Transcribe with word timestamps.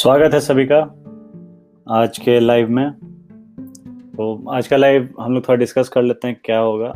स्वागत 0.00 0.34
है 0.34 0.40
सभी 0.40 0.66
का 0.72 0.78
आज 1.98 2.18
के 2.18 2.40
लाइव 2.40 2.68
में। 2.68 2.92
तो 4.16 4.50
आज 4.50 4.68
का 4.68 4.76
लाइव 4.76 5.14
हम 5.20 5.32
लोग 5.34 5.48
थोड़ा 5.48 5.56
डिस्कस 5.56 5.88
कर 5.88 6.02
लेते 6.02 6.28
हैं 6.28 6.40
क्या 6.44 6.58
होगा। 6.58 6.92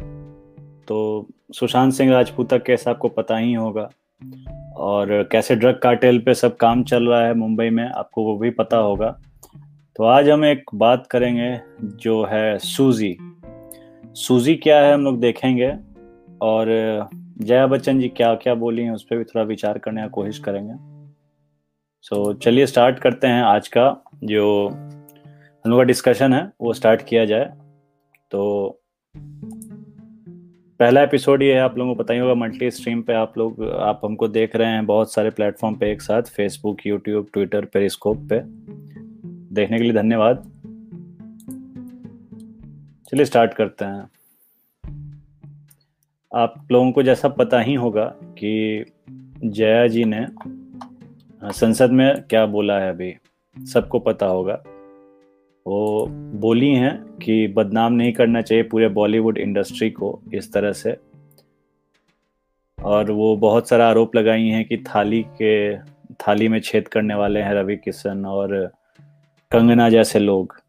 तो 0.89 1.29
सुशांत 1.53 1.93
सिंह 1.93 2.13
राजपूत 2.13 2.51
का 2.51 2.59
केस 2.59 2.89
आपको 2.89 3.09
पता 3.09 3.37
ही 3.37 3.53
होगा। 3.55 3.89
और 4.77 5.29
कैसे 5.33 5.57
ड्रग 5.57 5.81
कार्टेल 5.83 6.19
पे 6.19 6.35
सब 6.35 6.57
काम 6.57 6.85
चल 6.85 7.09
रहा 7.09 7.27
है 7.27 7.35
मुंबई 7.35 7.71
में, 7.71 7.89
आपको 7.89 8.25
वो 8.25 8.39
भी 8.39 8.51
पता 8.51 8.77
होगा। 8.77 9.11
तो 9.97 10.05
आज 10.05 10.31
हम 10.31 10.45
एक 10.45 10.65
बात 10.75 11.07
करेंगे 11.07 11.61
जो 11.85 12.25
है 12.25 12.59
सूजी 12.59 13.17
सूजी 14.15 14.55
क्या 14.55 14.81
है 14.81 14.95
हम 14.95 15.05
लोग 15.05 15.21
देखेंगे। 15.21 15.73
और 16.43 16.67
जया 17.39 17.67
बच्चन 17.67 18.01
जी 18.01 18.09
क्या 18.09 18.35
क्या 18.35 18.55
बोली 18.55 18.83
हैं, 18.83 18.93
उस 18.93 19.03
पर 19.03 19.17
भी 19.17 19.25
थोड़ा 19.25 19.45
विचार 19.45 19.79
करने 19.79 20.03
की 20.03 20.09
कोशिश 20.09 20.39
करेंगे। 20.39 20.94
सो 22.05 22.33
so, 22.33 22.39
चलिए 22.39 22.67
स्टार्ट 22.67 22.99
करते 22.99 23.27
हैं 23.27 23.43
आज 23.43 23.69
का 23.69 24.05
जो 24.25 24.69
हम 25.65 25.71
लोग 25.71 25.81
का 25.81 25.83
डिस्कशन 25.83 26.33
है 26.33 26.53
वो 26.61 26.73
स्टार्ट 26.73 27.03
किया 27.03 27.25
जाए। 27.25 27.53
तो 28.31 28.69
पहला 30.79 31.03
एपिसोड 31.03 31.43
ये 31.43 31.55
है 31.55 31.61
आप 31.61 31.79
लोगों 31.79 31.95
को 31.95 32.03
पता 32.03 32.15
ही 32.15 32.21
होगा 32.21 32.35
मंथली 32.35 32.71
स्ट्रीम 32.71 33.03
पे 33.03 33.13
आप 33.13 33.39
लोग 33.39 33.65
आप 33.65 34.01
हमको 34.05 34.29
देख 34.29 34.57
रहे 34.57 34.69
हैं 34.69 34.87
बहुत 34.87 35.13
सारे 35.13 35.31
प्लेटफॉर्म 35.31 35.75
पे 35.75 35.93
एक 35.93 36.03
साथ 36.03 36.23
फेसबुक 36.23 36.87
यूट्यूब 36.87 37.27
ट्विटर 37.33 37.65
पेरिस्कोप 37.65 38.17
पे। 38.17 38.41
देखने 39.55 39.79
के 39.79 39.85
लिए 39.85 39.93
धन्यवाद। 39.93 40.37
चलिए 43.11 43.25
स्टार्ट 43.25 43.55
करते 43.55 43.85
हैं। 43.85 44.11
आप 46.35 46.69
लोगों 46.73 46.93
को 46.93 47.03
जैसा 47.03 47.29
पता 47.29 47.61
ही 47.61 47.75
होगा 47.75 48.15
कि 48.23 48.85
जया 49.45 49.87
जी 49.87 50.05
ने 50.05 50.27
संसद 51.51 51.91
में 51.91 52.23
क्या 52.23 52.47
बोला 52.47 52.79
है 52.79 52.91
अभी? 52.91 53.17
सबको 53.59 53.99
पता 53.99 54.27
होगा। 54.27 54.65
वो 55.67 56.07
बोली 56.11 56.71
हैं 56.71 57.05
कि 57.05 57.49
बदनाम 57.49 57.93
नहीं 57.93 58.13
करना 58.13 58.43
चाहिए 58.43 58.65
पूरे 58.65 58.89
बॉलीवुड 58.89 59.39
इंडस्ट्री 59.39 59.91
को 59.91 60.23
इस 60.35 60.53
तरह 60.53 60.73
से। 60.73 60.97
और 62.85 63.11
वो 63.11 63.37
बहुत 63.37 63.69
सारा 63.69 63.89
आरोप 63.89 64.17
लगाई 64.17 64.43
हैं 64.43 64.65
कि 64.65 64.77
थाली 64.77 65.23
के 65.23 65.77
थाली 66.13 66.49
में 66.49 66.61
छेद 66.61 66.89
करने 66.89 67.15
वाले 67.15 67.41
हैं 67.41 67.55
रवि 67.55 67.77
किशन 67.77 68.27
और 68.27 68.73
कंगना 69.51 69.89
जैसे 69.89 70.19
लोग। 70.19 70.61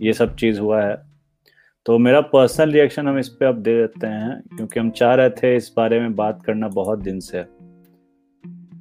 ये 0.00 0.12
सब 0.12 0.36
चीज़ 0.36 0.60
हुआ 0.60 0.82
है। 0.82 0.96
तो 1.86 1.98
मेरा 1.98 2.20
पर्सनल 2.20 2.72
रिएक्शन 2.72 3.08
हम 3.08 3.18
इस 3.18 3.28
पर 3.28 3.46
अब 3.46 3.56
दे 3.56 3.76
देते 3.76 4.06
हैं 4.06 4.42
क्योंकि 4.56 4.80
हम 4.80 4.90
चाह 4.90 5.14
रहे 5.14 5.30
थे 5.30 5.56
इस 5.56 5.72
बारे 5.76 6.00
में 6.00 6.16
बात 6.16 6.44
करना 6.44 6.68
बहुत 6.68 6.98
दिन 6.98 7.20
से। 7.20 7.44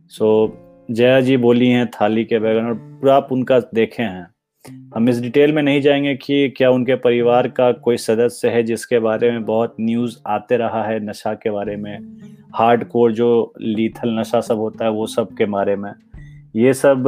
सो 0.07 0.47
so, 0.47 0.64
जया 0.89 1.19
जी 1.21 1.35
बोली 1.37 1.67
हैं 1.67 1.85
थाली 1.91 2.23
के 2.25 2.39
बैगन 2.39 2.65
और 2.65 2.73
पूरा 2.73 3.15
आप 3.15 3.27
उनका 3.31 3.59
देखे 3.73 4.03
हैं। 4.03 4.27
हम 4.95 5.09
इस 5.09 5.19
डिटेल 5.21 5.53
में 5.53 5.61
नहीं 5.63 5.81
जाएँगे 5.81 6.13
कि 6.15 6.49
क्या 6.49 6.69
उनके 6.71 6.95
परिवार 6.95 7.47
का 7.47 7.71
कोई 7.71 7.97
सदस्य 7.97 8.49
है 8.49 8.63
जिसके 8.63 8.99
बारे 8.99 9.31
में 9.31 9.45
बहुत 9.45 9.75
न्यूज़ 9.79 10.17
आते 10.27 10.57
रहा 10.57 10.83
है, 10.83 10.99
नशा 10.99 11.33
के 11.33 11.51
बारे 11.51 11.75
में 11.75 11.97
हार्ड 12.55 12.83
कोर 12.87 13.11
जो 13.11 13.53
लीथल 13.61 14.19
नशा 14.19 14.41
सब 14.41 14.57
होता 14.57 14.85
है 14.85 14.91
वो 14.91 15.05
सब 15.07 15.35
के 15.37 15.45
बारे 15.45 15.75
में। 15.75 15.91
ये 16.55 16.73
सब 16.73 17.03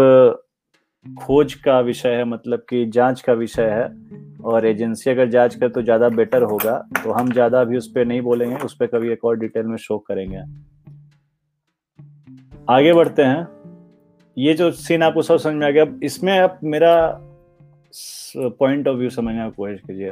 खोज 1.06 1.53
का 1.53 1.79
विषय 1.79 2.09
है 2.09 2.23
मतलब 2.25 2.66
कि 2.69 2.85
जाँच 2.85 3.22
का 3.22 3.34
विषय 3.34 3.69
है 3.69 3.88
और 4.44 4.66
एजेंसी 4.66 5.09
अगर 5.09 5.29
जाँच 5.29 5.56
करे 5.56 5.69
तो 5.69 5.81
ज़्यादा 5.81 6.09
बेटर 6.09 6.44
होगा। 6.44 6.78
तो 7.03 7.12
हम 7.12 7.31
ज़्यादा 7.31 7.62
अभी 7.62 7.78
उस 7.78 7.88
पर 7.88 8.06
नहीं 8.06 8.22
बोलेंगे, 8.22 8.56
उस 8.56 8.75
पर 8.75 8.88
कभी 8.88 9.12
एक 9.12 9.25
और 9.25 9.38
डिटेल 9.40 9.66
में 9.66 9.78
शो 9.78 9.97
करेंगे। 10.09 10.41
आगे 12.69 12.94
बढ़ते 12.94 13.23
हैं। 13.23 13.56
ये 14.38 14.53
जो 14.53 14.70
सीन 14.72 15.03
आपको 15.03 15.22
सब 15.22 15.38
समझ 15.38 15.53
में 15.53 15.66
आ 15.68 15.70
गया 15.70 15.86
इसमें 16.03 16.38
आप 16.40 16.59
मेरा 16.64 16.96
पॉइंट 18.59 18.88
ऑफ़ 18.88 18.98
व्यू 18.98 19.09
समझने 19.09 19.46
की 19.46 19.52
कोशिश 19.52 19.80
कीजिए। 19.81 20.12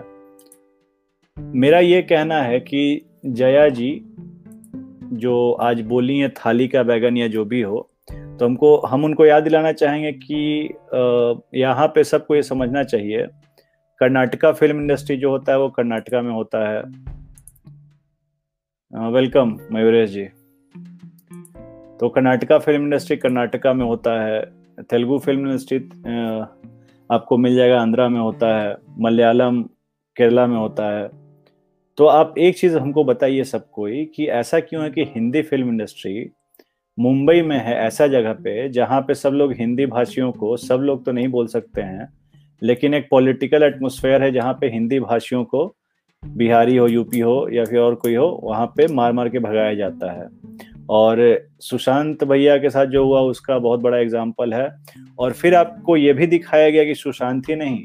मेरा 1.55 1.79
ये 1.79 2.01
कहना 2.01 2.41
है 2.41 2.59
कि 2.59 3.01
जया 3.25 3.67
जी 3.69 3.89
जो 5.13 5.51
आज 5.61 5.81
बोली 5.81 6.17
है, 6.19 6.29
थाली 6.29 6.67
का 6.67 6.83
बैगन 6.83 7.17
या 7.17 7.27
जो 7.27 7.45
भी 7.45 7.61
हो 7.61 7.89
तो 8.11 8.45
हमको, 8.45 8.77
हम 8.77 9.03
उनको 9.05 9.25
याद 9.25 9.43
दिलाना 9.43 9.71
चाहेंगे 9.71 10.11
कि 10.13 10.69
यहाँ 11.55 11.87
पे 11.87 12.03
सबको 12.03 12.35
ये 12.35 12.41
समझना 12.43 12.83
चाहिए, 12.83 13.27
कर्नाटका 14.01 14.51
फ़िल्म 14.51 14.81
इंडस्ट्री 14.81 15.17
जो 15.17 15.29
होता 15.31 15.51
है, 15.51 15.59
वो 15.59 15.69
कर्नाटका 15.69 16.21
में 16.21 16.31
होता 16.31 16.67
है। 16.69 16.81
वेलकम 19.11 19.57
मयूरेश 19.73 20.09
जी। 20.09 20.27
तो 21.99 22.07
कर्नाटका 22.09 22.57
फ़िल्म 22.59 22.83
इंडस्ट्री 22.83 23.15
कर्नाटका 23.17 23.73
में 23.73 23.85
होता 23.85 24.11
है, 24.21 24.39
तेलुगु 24.81 25.17
फ़िल्म 25.19 25.49
इंडस्ट्री 25.49 25.77
आपको 27.09 27.37
मिल 27.37 27.55
जाएगा 27.55 27.79
आंध्रा 27.81 28.07
में 28.09 28.19
होता 28.19 28.47
है, 28.57 28.75
मलयालम 28.99 29.61
केरला 30.17 30.45
में 30.47 30.57
होता 30.57 30.89
है। 30.89 31.07
तो 31.97 32.05
आप 32.05 32.33
एक 32.37 32.57
चीज़ 32.57 32.77
हमको 32.77 33.03
बताइए 33.03 33.43
सबको 33.43 33.85
ही 33.85 34.03
कि 34.05 34.25
ऐसा 34.27 34.59
क्यों 34.59 34.83
है 34.83 34.89
कि 34.89 35.03
हिंदी 35.05 35.41
फ़िल्म 35.41 35.69
इंडस्ट्री 35.69 36.29
मुंबई 36.97 37.41
में 37.41 37.57
है 37.57 37.75
ऐसा 37.77 38.07
जगह 38.07 38.33
पे 38.33 38.67
जहाँ 38.69 38.99
पे 39.01 39.13
सब 39.13 39.33
लोग 39.33 39.53
हिंदी 39.53 39.85
भाषियों 39.85 40.31
को, 40.31 40.55
सब 40.57 40.81
लोग 40.81 41.05
तो 41.05 41.11
नहीं 41.11 41.27
बोल 41.27 41.47
सकते 41.47 41.81
हैं, 41.81 42.07
लेकिन 42.61 42.93
एक 42.93 43.07
पॉलिटिकल 43.11 43.63
एटमोसफेयर 43.63 44.23
है 44.23 44.31
जहाँ 44.31 44.53
पे 44.53 44.69
हिंदी 44.69 44.99
भाषियों 44.99 45.43
को 45.45 45.65
बिहारी 46.23 46.77
हो, 46.77 46.87
यूपी 46.87 47.19
हो 47.19 47.47
या 47.53 47.65
फिर 47.65 47.79
और 47.79 47.95
कोई 47.95 48.15
हो, 48.15 48.27
वहाँ 48.43 48.67
पे 48.67 48.87
मार 48.87 49.13
मार 49.13 49.29
के 49.29 49.39
भगाया 49.39 49.73
जाता 49.73 50.11
है। 50.11 50.27
और 50.89 51.19
सुशांत 51.61 52.23
भैया 52.23 52.57
के 52.57 52.69
साथ 52.69 52.85
जो 52.85 53.03
हुआ, 53.05 53.19
उसका 53.21 53.57
बहुत 53.59 53.79
बड़ा 53.79 53.97
एग्ज़ाम्पल 53.97 54.53
है। 54.53 54.69
और 55.19 55.33
फिर 55.33 55.55
आपको 55.55 55.97
ये 55.97 56.13
भी 56.13 56.27
दिखाया 56.27 56.69
गया 56.69 56.83
कि 56.83 56.95
सुशांत 56.95 57.49
ही 57.49 57.55
नहीं, 57.55 57.77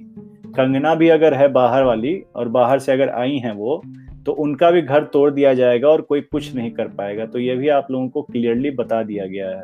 कंगना 0.49 0.95
भी 0.95 1.09
अगर 1.09 1.35
है 1.35 1.49
बाहर 1.53 1.83
वाली 1.85 2.15
और 2.37 2.49
बाहर 2.49 2.79
से 2.79 2.93
अगर 2.93 3.09
आई 3.11 3.37
हैं 3.39 3.53
वो 3.53 3.83
तो 4.27 4.33
उनका 4.35 4.71
भी 4.71 4.81
घर 4.83 5.05
तोड़ 5.05 5.31
दिया 5.31 5.53
जाएगा 5.55 5.89
और 5.89 6.01
कोई 6.01 6.21
कुछ 6.23 6.55
नहीं 6.55 6.71
कर 6.71 6.89
पाएगा। 6.89 7.27
तो 7.27 7.39
ये 7.39 7.55
भी 7.57 7.69
आप 7.69 7.87
लोगों 7.91 8.09
को 8.09 8.23
क्लियरली 8.23 8.71
बता 8.71 9.03
दिया 9.03 9.27
गया 9.27 9.49
है। 9.49 9.63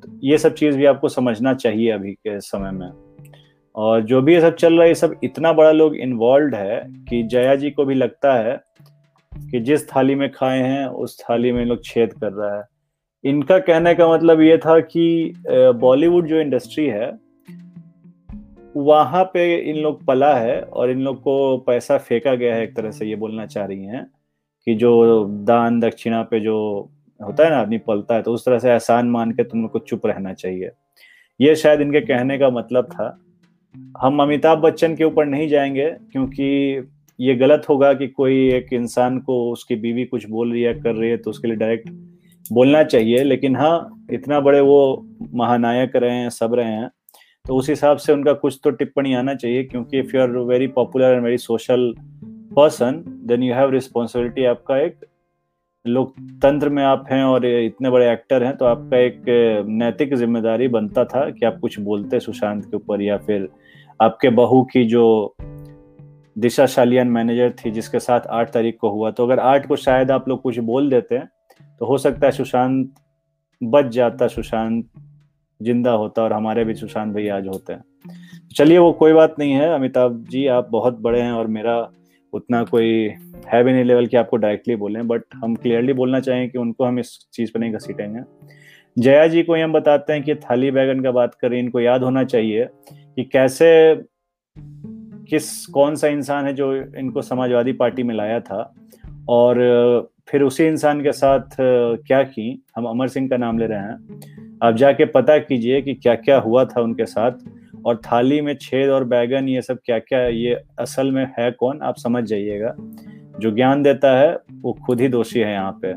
तो 0.00 0.18
ये 0.22 0.38
सब 0.38 0.54
चीज़ 0.54 0.76
भी 0.76 0.84
आपको 0.84 1.08
समझना 1.08 1.54
चाहिए 1.54 1.90
अभी 1.90 2.12
के 2.12 2.38
समय 2.40 2.70
में। 2.70 2.90
और 3.74 4.02
जो 4.02 4.20
भी 4.22 4.34
ये 4.34 4.40
सब 4.40 4.54
चल 4.54 4.72
रहा 4.72 4.82
है, 4.82 4.88
ये 4.88 4.94
सब 4.94 5.14
इतना 5.24 5.52
बड़ा 5.52 5.70
लोग 5.70 5.96
इन्वॉल्व 5.96 6.54
है 6.54 6.80
कि 7.08 7.22
जया 7.22 7.54
जी 7.54 7.70
को 7.70 7.84
भी 7.84 7.94
लगता 7.94 8.34
है 8.34 8.56
कि 9.50 9.60
जिस 9.60 9.88
थाली 9.88 10.14
में 10.14 10.30
खाए 10.32 10.60
हैं, 10.60 10.86
उस 10.86 11.18
थाली 11.20 11.52
में 11.52 11.64
लोग 11.64 11.84
छेद 11.84 12.12
कर 12.12 12.32
रहा 12.32 12.56
है। 12.58 12.64
इनका 13.24 13.58
कहने 13.58 13.94
का 13.94 14.08
मतलब 14.12 14.40
ये 14.40 14.56
था 14.58 14.78
कि 14.80 15.34
बॉलीवुड 15.48 16.26
जो 16.26 16.40
इंडस्ट्री 16.40 16.86
है, 16.86 17.12
वहाँ 18.76 19.24
पे 19.24 19.54
इन 19.70 19.76
लोग 19.76 20.04
पला 20.04 20.34
है 20.34 20.60
और 20.60 20.90
इन 20.90 21.00
लोग 21.00 21.20
को 21.22 21.56
पैसा 21.58 21.98
फेंका 21.98 22.34
गया 22.34 22.54
है 22.54 22.62
एक 22.62 22.74
तरह 22.76 22.90
से 22.90 23.06
ये 23.06 23.16
बोलना 23.16 23.46
चाह 23.46 23.66
रही 23.66 23.84
हैं 23.84 24.06
कि 24.66 24.74
जो 24.74 25.24
दान 25.44 25.80
दक्षिणा 25.80 26.22
पे 26.22 26.40
जो 26.40 26.56
होता 27.20 27.44
है 27.44 27.50
ना 27.50 27.56
आदमी 27.56 27.78
पलता 27.78 28.14
है 28.14 28.22
तो 28.22 28.32
उस 28.32 28.44
तरह 28.44 28.58
से 28.58 28.70
एहसान 28.70 29.10
मान 29.10 29.32
के 29.32 29.44
तुम 29.44 29.62
लोग 29.62 29.70
को 29.70 29.78
चुप 29.78 30.06
रहना 30.06 30.32
चाहिए। 30.32 30.70
ये 31.40 31.54
शायद 31.56 31.80
इनके 31.80 32.00
कहने 32.00 32.38
का 32.38 32.50
मतलब 32.50 32.84
था। 32.84 33.06
हम 34.00 34.22
अमिताभ 34.22 34.58
बच्चन 34.58 34.94
के 34.96 35.04
ऊपर 35.04 35.26
नहीं 35.26 35.48
जाएँगे, 35.48 35.90
क्योंकि 36.12 36.76
ये 37.18 37.34
गलत 37.34 37.66
होगा 37.68 37.92
कि 37.94 38.06
कोई 38.08 38.36
एक 38.52 38.72
इंसान 38.72 39.18
को 39.18 39.34
उसकी 39.52 39.76
बीवी 39.76 40.04
कुछ 40.04 40.28
बोल 40.30 40.52
रही 40.52 40.62
है, 40.62 40.74
कर 40.74 40.94
रही 40.94 41.10
है 41.10 41.16
तो 41.16 41.30
उसके 41.30 41.48
लिए 41.48 41.56
डायरेक्ट 41.56 41.88
बोलना 42.52 42.82
चाहिए। 42.84 43.22
लेकिन 43.24 43.56
हाँ 43.56 44.06
इतना 44.12 44.40
बड़े 44.40 44.60
वो 44.60 45.06
महानायक 45.34 45.96
रहे 45.96 46.10
हैं, 46.10 46.30
सब 46.30 46.54
रहे 46.54 46.72
हैं 46.72 46.90
तो 47.44 47.56
उस 47.56 47.68
हिसाब 47.70 47.96
से 47.96 48.12
उनका 48.12 48.32
कुछ 48.32 48.58
तो 48.64 48.70
टिप्पणी 48.70 49.14
आना 49.14 49.34
चाहिए, 49.34 49.64
क्योंकि 49.64 49.98
if 49.98 50.16
you 50.16 50.22
are 50.22 50.30
very 50.30 50.66
popular 50.66 51.14
and 51.14 51.24
very 51.24 51.38
social 51.38 51.92
person 52.56 53.02
then 53.26 53.42
you 53.42 53.54
have 53.54 53.70
responsibility 53.70 54.44
आपका 54.44 54.78
एक 54.78 55.04
लोकतंत्र 55.86 56.68
में 56.68 56.82
आप 56.84 57.06
हैं 57.12 57.22
और 57.24 57.46
इतने 57.46 57.90
बड़े 57.90 58.10
एक्टर 58.12 58.42
हैं 58.42 58.56
तो 58.56 58.64
आपका 58.64 58.98
एक 58.98 59.22
नैतिक 59.68 60.14
ज़िम्मेदारी 60.14 60.68
बनता 60.68 61.04
था 61.04 61.28
कि 61.30 61.46
आप 61.46 61.58
कुछ 61.60 61.78
बोलते 61.80 62.20
सुशांत 62.20 62.64
के 62.64 62.76
ऊपर 62.76 63.02
या 63.02 63.16
फिर 63.16 63.48
आपके 64.00 64.30
बहू 64.30 64.62
की 64.62 64.84
जो 64.84 65.04
दिशा 66.36 66.66
शालियन 66.66 67.08
मैनेजर 67.08 67.50
थी, 67.54 67.70
जिसके 67.70 67.98
साथ 68.00 68.20
आठ 68.30 68.50
तारीख 68.52 68.76
को 68.80 68.90
हुआ। 68.90 69.10
तो 69.10 69.24
अगर 69.24 69.38
आठ 69.40 69.66
को 69.66 69.76
शायद 69.78 70.10
आप 70.10 70.28
लोग 70.28 70.40
कुछ 70.42 70.58
बोल 70.60 70.90
देते 70.90 71.18
तो 71.80 71.86
हो 71.86 71.98
सकता 71.98 72.26
है 72.26 72.32
सुशांत 72.32 72.94
बच 73.60 73.86
जाता, 73.86 74.26
सुशांत 74.26 74.84
ज़िंदा 75.60 75.90
होता 75.92 76.22
और 76.22 76.32
हमारे 76.32 76.64
भी 76.64 76.74
सुशांत 76.74 77.14
भैया 77.14 77.36
आज 77.36 77.46
होते 77.46 77.72
हैं। 77.72 77.84
चलिए, 78.56 78.78
वो 78.78 78.92
कोई 78.92 79.12
बात 79.12 79.34
नहीं 79.38 79.52
है। 79.52 79.68
अमिताभ 79.74 80.24
जी, 80.30 80.46
आप 80.48 80.68
बहुत 80.70 80.98
बड़े 81.00 81.20
हैं 81.20 81.32
और 81.32 81.46
मेरा 81.48 81.76
उतना 82.32 82.62
कोई 82.64 83.10
है 83.48 83.62
भी 83.64 83.72
नहीं 83.72 83.84
लेवल 83.84 84.06
कि 84.06 84.16
आपको 84.16 84.36
डायरेक्टली 84.36 84.76
बोले 84.76 85.02
बट 85.04 85.22
हम 85.34 85.54
क्लियरली 85.56 85.92
बोलना 85.92 86.20
चाहें 86.20 86.48
कि 86.50 86.58
उनको 86.58 86.84
हम 86.84 86.98
इस 86.98 87.18
चीज़ 87.32 87.50
पर 87.52 87.60
नहीं 87.60 87.72
घसीटेंगे। 87.72 88.20
जया 88.96 89.26
जी 89.26 89.42
को 89.42 89.54
हम 89.54 89.72
बताते 89.72 90.12
हैं 90.12 90.22
कि 90.22 90.34
थाली 90.34 90.70
बैगन 90.70 91.00
का 91.00 91.10
बात 91.10 91.34
करें, 91.34 91.58
इनको 91.58 91.80
याद 91.80 92.02
होना 92.02 92.24
चाहिए 92.24 92.68
कि 92.86 93.24
कैसे 93.24 93.94
किस, 95.28 95.66
कौन 95.66 95.94
सा 95.94 96.08
इंसान 96.08 96.46
है 96.46 96.52
जो 96.52 96.74
इनको 96.74 97.22
समाजवादी 97.22 97.72
पार्टी 97.72 98.02
में 98.02 98.14
लाया 98.14 98.40
था? 98.40 98.74
और 99.28 100.10
फिर 100.28 100.42
उसी 100.42 100.64
इंसान 100.64 101.00
के 101.02 101.12
साथ 101.12 101.56
क्या 101.60 102.22
की? 102.22 102.64
हम 102.76 102.84
अमर 102.84 103.08
सिंह 103.08 103.28
का 103.28 103.36
नाम 103.36 103.58
ले 103.58 103.66
रहे 103.66 103.78
हैं। 103.78 104.58
आप 104.62 104.74
जाके 104.74 105.04
पता 105.04 105.38
कीजिए 105.38 105.80
कि 105.82 105.94
क्या 105.94 106.14
क्या 106.14 106.38
हुआ 106.38 106.64
था 106.64 106.80
उनके 106.80 107.06
साथ। 107.06 107.32
और 107.86 107.96
थाली 107.96 108.40
में 108.40 108.54
छेद 108.60 108.90
और 108.90 109.04
बैगन, 109.04 109.48
ये 109.48 109.62
सब 109.62 109.78
क्या 109.84 109.98
क्या 109.98 110.26
ये 110.26 110.60
असल 110.78 111.10
में 111.10 111.26
है 111.38 111.50
कौन? 111.50 111.80
आप 111.82 111.96
समझ 111.96 112.24
जाइएगा। 112.24 112.74
जो 113.40 113.50
ज्ञान 113.50 113.82
देता 113.82 114.16
है, 114.18 114.38
वो 114.52 114.72
खुद 114.86 115.00
ही 115.00 115.08
दोषी 115.08 115.40
है 115.40 115.52
यहाँ 115.52 115.78
पे। 115.84 115.94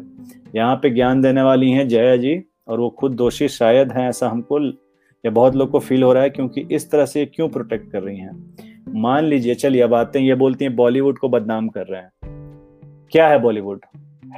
यहाँ 0.55 0.75
पे 0.75 0.89
ज्ञान 0.89 1.21
देने 1.21 1.41
वाली 1.41 1.71
हैं 1.71 1.87
जया 1.87 2.15
जी, 2.15 2.41
और 2.67 2.79
वो 2.79 2.89
खुद 2.89 3.11
दोषी 3.11 3.47
शायद 3.47 3.91
हैं 3.91 4.07
ऐसा 4.09 4.29
हमको 4.29 4.59
या 5.23 5.29
बहुत 5.29 5.55
लोग 5.55 5.69
को 5.71 5.79
फील 5.79 6.03
हो 6.03 6.13
रहा 6.13 6.23
है, 6.23 6.29
क्योंकि 6.29 6.67
इस 6.71 6.91
तरह 6.91 7.05
से 7.05 7.25
क्यों 7.25 7.47
प्रोटेक्ट 7.49 7.91
कर 7.91 8.03
रही 8.03 8.17
हैं? 8.17 8.55
मान 8.87 9.23
लीजिए, 9.23 9.55
चलिए 9.55 9.81
अब 9.81 9.93
आते 9.93 10.19
हैं, 10.19 10.25
ये 10.25 10.35
बोलती 10.35 10.65
हैं, 10.65 10.75
बॉलीवुड 10.75 11.17
को 11.17 11.29
बदनाम 11.29 11.67
कर 11.69 11.85
रहे 11.87 12.01
हैं। 12.01 12.11
क्या 13.11 13.27
है 13.27 13.39
बॉलीवुड? 13.39 13.85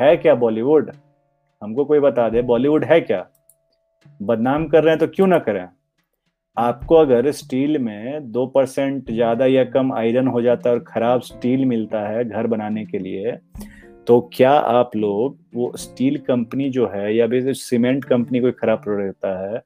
है 0.01 0.15
क्या 0.17 0.35
बॉलीवुड? 0.35 0.91
हमको 1.61 1.85
कोई 1.85 1.99
बता 1.99 2.29
दे, 2.29 2.41
बॉलीवुड 2.43 2.83
है 2.85 2.99
क्या? 3.01 3.25
बदनाम 4.21 4.67
कर 4.67 4.83
रहे 4.83 4.91
हैं 4.91 4.99
तो 4.99 5.07
क्यों 5.07 5.27
ना 5.27 5.39
करें? 5.39 5.67
आपको 6.57 6.95
अगर 6.95 7.29
स्टील 7.31 7.77
में 7.77 8.31
दो 8.31 8.45
परसेंट 8.47 9.11
ज़्यादा 9.11 9.45
या 9.45 9.63
कम 9.65 9.91
आयरन 9.93 10.27
हो 10.27 10.41
जाता 10.41 10.69
है 10.69 10.75
और 10.75 10.83
खराब 10.83 11.21
स्टील 11.21 11.65
मिलता 11.65 11.99
है 12.07 12.23
घर 12.25 12.47
बनाने 12.47 12.85
के 12.85 12.99
लिए 12.99 13.37
तो 14.07 14.19
क्या 14.33 14.51
आप 14.51 14.95
लोग 14.95 15.37
वो 15.55 15.71
स्टील 15.77 16.17
कंपनी 16.17 16.69
जो 16.69 16.87
है 16.87 17.15
या 17.15 17.27
फिर 17.27 17.53
सीमेंट 17.53 18.05
कंपनी 18.05 18.39
कोई 18.39 18.51
खराब 18.51 18.81
प्रोडक्ट 18.83 19.25
है, 19.25 19.61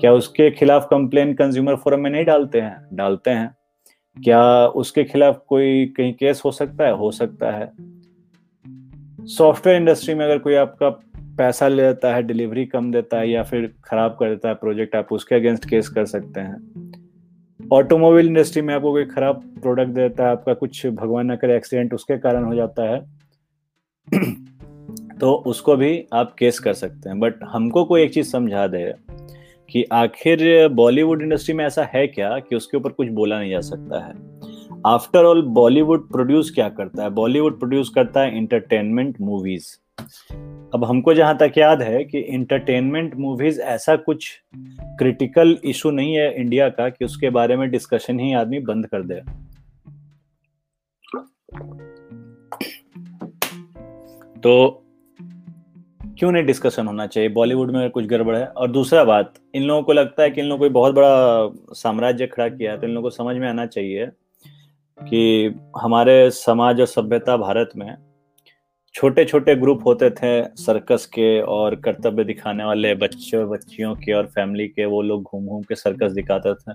क्या 0.00 0.12
उसके 0.12 0.50
खिलाफ 0.50 0.86
कंप्लेन 0.90 1.34
कंज्यूमर 1.34 1.76
फोरम 1.76 2.00
में 2.00 2.10
नहीं 2.10 2.24
डालते 2.24 2.60
हैं? 2.60 2.76
डालते 2.92 3.30
हैं। 3.30 3.54
क्या 4.16 4.66
उसके 4.66 5.04
खिलाफ 5.04 5.42
कोई 5.48 5.86
कहीं 5.86 6.12
केस 6.14 6.42
हो 6.44 6.50
सकता 6.52 6.84
है? 6.84 6.92
हो 6.92 7.10
सकता 7.10 7.50
है। 7.50 7.72
सॉफ्टवेयर 9.28 9.80
इंडस्ट्री 9.80 10.14
में 10.14 10.24
अगर 10.24 10.38
कोई 10.38 10.54
आपका 10.54 10.88
पैसा 11.38 11.68
ले 11.68 11.82
लेता 11.82 12.14
है, 12.14 12.22
डिलीवरी 12.22 12.64
कम 12.66 12.90
देता 12.92 13.18
है 13.18 13.30
या 13.30 13.42
फिर 13.42 13.72
खराब 13.84 14.16
कर 14.20 14.28
देता 14.28 14.48
है 14.48 14.54
प्रोजेक्ट, 14.54 14.96
आप 14.96 15.12
उसके 15.12 15.34
अगेंस्ट 15.34 15.68
केस 15.68 15.88
कर 15.88 16.04
सकते 16.06 16.40
हैं। 16.40 16.92
ऑटोमोबाइल 17.60 18.26
इंडस्ट्री 18.26 18.62
में 18.62 18.74
आपको 18.74 18.92
कोई 18.92 19.04
खराब 19.04 19.42
प्रोडक्ट 19.62 19.90
देता 19.90 20.24
है, 20.24 20.30
आपका 20.30 20.54
कुछ 20.54 20.86
भगवान 20.86 21.32
न 21.32 21.36
करे, 21.36 21.56
एक्सीडेंट 21.56 21.94
उसके 21.94 22.18
कारण 22.18 22.44
हो 22.44 22.54
जाता 22.54 22.90
है 22.90 23.02
तो 25.20 25.32
उसको 25.46 25.76
भी 25.76 26.06
आप 26.12 26.34
केस 26.38 26.58
कर 26.58 26.72
सकते 26.72 27.08
हैं। 27.08 27.18
बट 27.20 27.34
हमको 27.44 27.84
कोई 27.84 28.02
एक 28.02 28.12
चीज़ 28.14 28.30
समझा 28.30 28.66
दे 28.66 28.78
कि 29.70 29.84
आखिर 29.92 30.68
बॉलीवुड 30.68 31.22
इंडस्ट्री 31.22 31.54
में 31.54 31.64
ऐसा 31.64 31.84
है 31.84 32.06
क्या 32.06 32.38
कि 32.38 32.56
उसके 32.56 32.76
ऊपर 32.76 32.90
कुछ 32.90 33.08
बोला 33.08 33.40
नहीं 33.40 33.50
जा 33.50 33.60
सकता 33.60 34.04
है? 34.04 34.14
आफ्टर 34.86 35.24
ऑल 35.24 35.42
बॉलीवुड 35.42 36.08
प्रोड्यूस 36.08 36.50
क्या 36.50 36.68
करता 36.68 37.02
है? 37.02 37.10
बॉलीवुड 37.10 37.58
प्रोड्यूस 37.58 37.88
करता 37.88 38.20
है 38.20 38.36
इंटरटेनमेंट 38.36 39.20
मूवीज़ 39.20 39.76
अब 40.74 40.84
हमको 40.84 41.14
जहाँ 41.14 41.36
तक 41.36 41.52
याद 41.58 41.82
है 41.82 42.04
कि 42.04 42.18
इंटरटेनमेंट 42.18 43.16
मूवीज़ 43.16 43.60
ऐसा 43.60 43.96
कुछ 43.96 44.42
क्रिटिकल 44.80 45.58
इशू 45.64 45.90
नहीं 45.90 46.14
है 46.14 46.40
इंडिया 46.40 46.68
का 46.68 46.88
कि 46.88 47.04
उसके 47.04 47.30
बारे 47.30 47.56
में 47.56 47.70
डिस्कशन 47.70 48.20
ही 48.20 48.32
आदमी 48.32 48.58
बंद 48.58 48.86
कर 48.86 49.02
दे। 49.02 49.20
तो 54.40 54.83
क्यों 56.18 56.32
नहीं 56.32 56.44
डिस्कशन 56.44 56.86
होना 56.86 57.06
चाहिए? 57.06 57.28
बॉलीवुड 57.28 57.70
में 57.70 57.90
कुछ 57.90 58.06
गड़बड़ 58.06 58.36
है। 58.36 58.46
और 58.46 58.70
दूसरा 58.70 59.04
बात, 59.04 59.34
इन 59.54 59.62
लोगों 59.62 59.82
को 59.82 59.92
लगता 59.92 60.22
है 60.22 60.30
कि 60.30 60.40
इन 60.40 60.46
लोगों 60.46 60.68
को 60.68 60.72
बहुत 60.74 60.94
बड़ा 60.94 61.50
साम्राज्य 61.74 62.26
खड़ा 62.26 62.48
किया 62.48 62.72
है 62.72 62.80
तो 62.80 62.86
इन 62.86 62.92
लोगों 62.92 63.02
को 63.02 63.10
समझ 63.10 63.36
में 63.36 63.48
आना 63.48 63.66
चाहिए 63.66 64.06
कि 64.98 65.54
हमारे 65.80 66.30
समाज 66.30 66.80
और 66.80 66.86
सभ्यता 66.86 67.36
भारत 67.36 67.70
में 67.76 67.96
छोटे 68.94 69.24
छोटे 69.24 69.54
ग्रुप 69.56 69.86
होते 69.86 70.10
थे 70.10 70.42
सर्कस 70.56 71.06
के 71.06 71.40
और 71.40 71.74
कर्तव्य 71.74 72.24
दिखाने 72.24 72.64
वाले 72.64 72.94
बच्चों 72.94 73.48
बच्चियों 73.50 73.94
के 73.94 74.12
और 74.12 74.26
फैमिली 74.26 74.68
के, 74.68 74.84
वो 74.84 75.02
लोग 75.02 75.22
घूम 75.22 75.46
घूम 75.46 75.62
के 75.62 75.74
सर्कस 75.74 76.12
दिखाते 76.12 76.54
थे। 76.54 76.72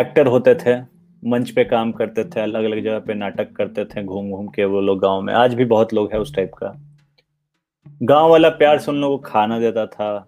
एक्टर 0.00 0.26
होते 0.26 0.54
थे, 0.54 0.80
मंच 1.28 1.50
पे 1.50 1.64
काम 1.64 1.92
करते 1.92 2.24
थे 2.24 2.40
अलग 2.40 2.64
अलग 2.64 2.84
जगह 2.84 2.98
पे 2.98 3.14
नाटक 3.14 3.52
करते 3.52 3.84
थे 3.84 4.04
घूम 4.04 4.30
घूम 4.30 4.46
के 4.46 4.64
वो 4.64 4.80
लोग 4.80 4.98
गाँव 4.98 5.20
में। 5.22 5.34
आज 5.34 5.54
भी 5.54 5.64
बहुत 5.64 5.94
लोग 5.94 6.12
हैं 6.12 6.20
उस 6.20 6.34
टाइप 6.36 6.50
का। 6.54 6.91
गाँव 7.86 8.30
वाला 8.30 8.48
प्यार 8.48 8.78
से 8.78 8.90
उन 8.90 8.96
लोगों 8.96 9.16
को 9.18 9.24
खाना 9.24 9.58
देता 9.58 9.84
था, 9.86 10.26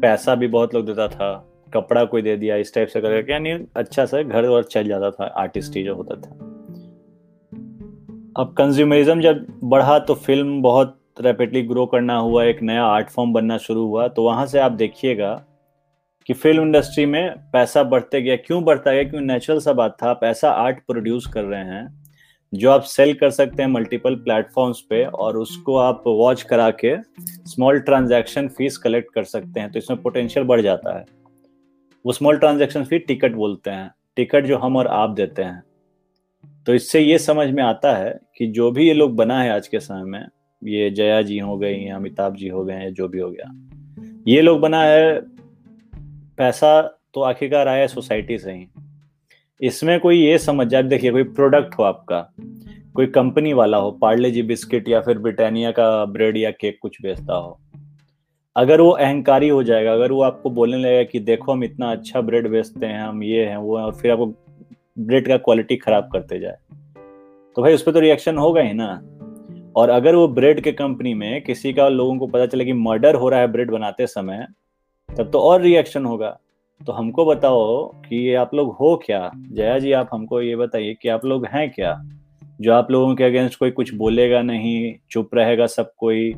पैसा 0.00 0.34
भी 0.34 0.46
बहुत 0.46 0.74
लोग 0.74 0.86
देता 0.86 1.06
था, 1.08 1.32
कपड़ा 1.74 2.04
कोई 2.04 2.22
दे 2.22 2.36
दिया, 2.36 2.56
इस 2.56 2.74
टाइप 2.74 2.88
से 2.88 3.00
करके, 3.00 3.32
यानी 3.32 3.52
अच्छा 3.76 4.04
सा 4.04 4.22
घर 4.22 4.46
और 4.46 4.64
चल 4.64 4.88
जाता 4.88 5.10
था 5.10 5.26
आर्टिस्ट 5.36 5.76
ही 5.76 5.82
जो 5.84 5.94
होता 5.94 6.16
था। 6.16 6.30
अब 8.36 8.54
कंज्यूमरिज्म 8.58 9.20
जब 9.20 9.46
बढ़ा 9.64 9.98
तो 9.98 10.14
फ़िल्म 10.16 10.60
बहुत 10.62 10.98
रैपिडली 11.20 11.62
ग्रो 11.62 11.86
करना 11.86 12.16
हुआ, 12.16 12.44
एक 12.44 12.62
नया 12.62 12.84
आर्ट 12.84 13.10
फॉर्म 13.10 13.32
बनना 13.32 13.58
शुरू 13.58 13.86
हुआ 13.86 14.06
तो 14.08 14.22
वहाँ 14.22 14.46
से 14.46 14.58
आप 14.58 14.72
देखिएगा 14.72 15.34
कि 16.28 16.32
फ़िल्म 16.32 16.62
इंडस्ट्री 16.62 17.06
में 17.06 17.34
पैसा 17.52 17.82
बढ़ते 17.84 18.20
गया, 18.22 18.36
क्यों 18.36 18.62
बढ़ता 18.64 18.92
गया, 18.92 19.02
क्यों 19.04 19.20
नेचुरल 19.20 19.58
सा 19.58 19.72
बात 19.72 19.96
था, 20.02 20.10
आप 20.10 20.24
ऐसा 20.24 20.50
आर्ट 20.50 20.78
प्रोड्यूस 20.86 21.26
कर 21.26 21.44
रहे 21.44 21.64
हैं 21.64 22.01
जो 22.52 22.70
आप 22.70 22.82
सेल 22.82 23.12
कर 23.14 23.30
सकते 23.30 23.62
हैं 23.62 23.68
मल्टीपल 23.70 24.14
प्लेटफॉर्म्स 24.14 24.80
पे 24.80 25.04
और 25.04 25.36
उसको 25.36 25.76
आप 25.76 26.02
वॉच 26.06 26.42
करा 26.42 26.70
के 26.84 26.94
स्मॉल 27.48 27.78
ट्रांजैक्शन 27.80 28.48
फ़ीस 28.48 28.76
कलेक्ट 28.78 29.12
कर 29.14 29.24
सकते 29.24 29.60
हैं 29.60 29.70
तो 29.72 29.78
इसमें 29.78 30.00
पोटेंशियल 30.02 30.46
बढ़ 30.46 30.60
जाता 30.60 30.98
है। 30.98 31.04
वो 32.04 32.12
स्मॉल 32.12 32.38
ट्रांजैक्शन 32.38 32.84
फ़ी 32.84 32.98
टिकट 32.98 33.32
बोलते 33.32 33.70
हैं। 33.70 33.90
टिकट 34.16 34.46
जो 34.46 34.58
हम 34.58 34.76
और 34.76 34.86
आप 34.86 35.10
देते 35.10 35.42
हैं। 35.42 35.62
तो 36.66 36.74
इससे 36.74 37.00
ये 37.00 37.18
समझ 37.18 37.48
में 37.50 37.62
आता 37.62 37.96
है 37.96 38.18
कि 38.38 38.46
जो 38.46 38.70
भी 38.70 38.86
ये 38.88 38.94
लोग 38.94 39.16
बना 39.16 39.40
है 39.42 39.50
आज 39.50 39.68
के 39.68 39.80
समय 39.80 40.02
में, 40.02 40.26
ये 40.62 40.90
जया 40.90 41.20
जी 41.22 41.38
हो 41.38 41.56
गई 41.58 41.86
अमिताभ 41.86 42.34
जी 42.34 42.48
हो 42.48 42.64
गए 42.64 42.90
जो 42.90 43.08
भी 43.08 43.18
हो 43.18 43.30
गया, 43.30 43.52
ये 44.28 44.40
लोग 44.40 44.60
बना 44.60 44.82
है 44.82 45.20
पैसा 46.38 46.80
तो 47.14 47.20
आखिरकार 47.20 47.68
आया 47.68 47.86
सोसाइटी 47.86 48.38
से 48.38 48.52
ही। 48.52 48.66
इसमें 49.62 49.98
कोई 50.00 50.18
ये 50.18 50.38
समझ 50.38 50.66
जाए, 50.66 50.82
देखिए, 50.82 51.10
कोई 51.10 51.22
प्रोडक्ट 51.24 51.74
हो 51.78 51.82
आपका, 51.84 52.20
कोई 52.94 53.06
कंपनी 53.06 53.52
वाला 53.52 53.76
हो, 53.76 53.90
पार्ले 53.92 54.30
जी 54.30 54.42
बिस्किट 54.42 54.88
या 54.88 55.00
फिर 55.00 55.18
ब्रिटानिया 55.18 55.70
का 55.70 56.04
ब्रेड 56.06 56.36
या 56.36 56.50
केक 56.50 56.78
कुछ 56.82 57.00
बेचता 57.02 57.34
हो, 57.34 57.58
अगर 58.56 58.80
वो 58.80 58.90
अहंकारी 58.90 59.48
हो 59.48 59.62
जाएगा, 59.62 59.92
अगर 59.92 60.12
वो 60.12 60.22
आपको 60.22 60.50
बोलने 60.50 60.76
लगेगा 60.76 61.02
कि 61.02 61.20
देखो 61.20 61.52
हम 61.52 61.64
इतना 61.64 61.90
अच्छा 61.92 62.20
ब्रेड 62.20 62.48
बेचते 62.48 62.86
हैं, 62.86 63.00
हम 63.00 63.22
ये 63.22 63.44
हैं, 63.44 63.56
वो 63.56 63.76
हैं, 63.76 63.84
और 63.84 63.94
फिर 63.94 64.10
आपको 64.10 64.26
ब्रेड 64.98 65.28
का 65.28 65.36
क्वालिटी 65.36 65.76
खराब 65.76 66.08
करते 66.12 66.38
जाए 66.38 66.56
तो 67.56 67.62
भाई 67.62 67.74
उस 67.74 67.82
पर 67.82 67.92
तो 67.92 68.00
रिएक्शन 68.00 68.36
होगा 68.36 68.60
ही 68.60 68.72
ना। 68.72 68.92
और 69.76 69.90
अगर 69.90 70.14
वो 70.14 70.28
ब्रेड 70.28 70.60
के 70.60 70.72
कंपनी 70.72 71.12
में 71.14 71.42
किसी 71.42 71.72
का 71.72 71.88
लोगों 71.88 72.16
को 72.18 72.26
पता 72.26 72.46
चले 72.46 72.64
कि 72.64 72.72
मर्डर 72.72 73.14
हो 73.14 73.28
रहा 73.28 73.40
है 73.40 73.46
ब्रेड 73.52 73.70
बनाते 73.70 74.06
समय, 74.06 74.46
तब 75.08 75.30
तो 75.30 75.38
और 75.38 75.60
रिएक्शन 75.60 76.04
होगा। 76.04 76.36
तो 76.86 76.92
हमको 76.92 77.24
बताओ 77.24 77.86
कि 77.86 78.16
ये 78.16 78.34
आप 78.34 78.54
लोग 78.54 78.72
हो 78.72 79.02
क्या? 79.06 79.30
जया 79.36 79.78
जी, 79.78 79.92
आप 79.92 80.08
हमको 80.12 80.42
ये 80.42 80.56
बताइए 80.56 80.94
कि 81.02 81.08
आप 81.08 81.24
लोग 81.24 81.46
हैं 81.46 81.70
क्या? 81.70 82.02
जो 82.60 82.72
आप 82.72 82.90
लोगों 82.90 83.14
के 83.14 83.24
अगेंस्ट 83.24 83.58
कोई 83.58 83.70
कुछ 83.70 83.94
बोलेगा 83.94 84.42
नहीं, 84.42 84.94
चुप 85.10 85.34
रहेगा 85.34 85.66
सब 85.66 85.92
कोई, 85.96 86.32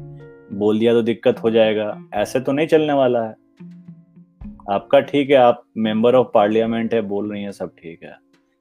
बोल 0.52 0.78
दिया 0.78 0.92
तो 0.92 1.02
दिक्कत 1.02 1.42
हो 1.42 1.50
जाएगा, 1.50 2.04
ऐसे 2.14 2.40
तो 2.40 2.52
नहीं 2.52 2.66
चलने 2.66 2.92
वाला 2.92 3.24
है। 3.24 3.34
आपका 4.70 5.00
ठीक 5.00 5.30
है, 5.30 5.36
आप 5.36 5.62
मेंबर 5.76 6.14
ऑफ़ 6.14 6.28
पार्लियामेंट 6.34 6.94
है, 6.94 7.02
बोल 7.02 7.32
रही 7.32 7.42
हैं, 7.42 7.52
सब 7.52 7.68
ठीक 7.68 8.02
है। 8.02 8.16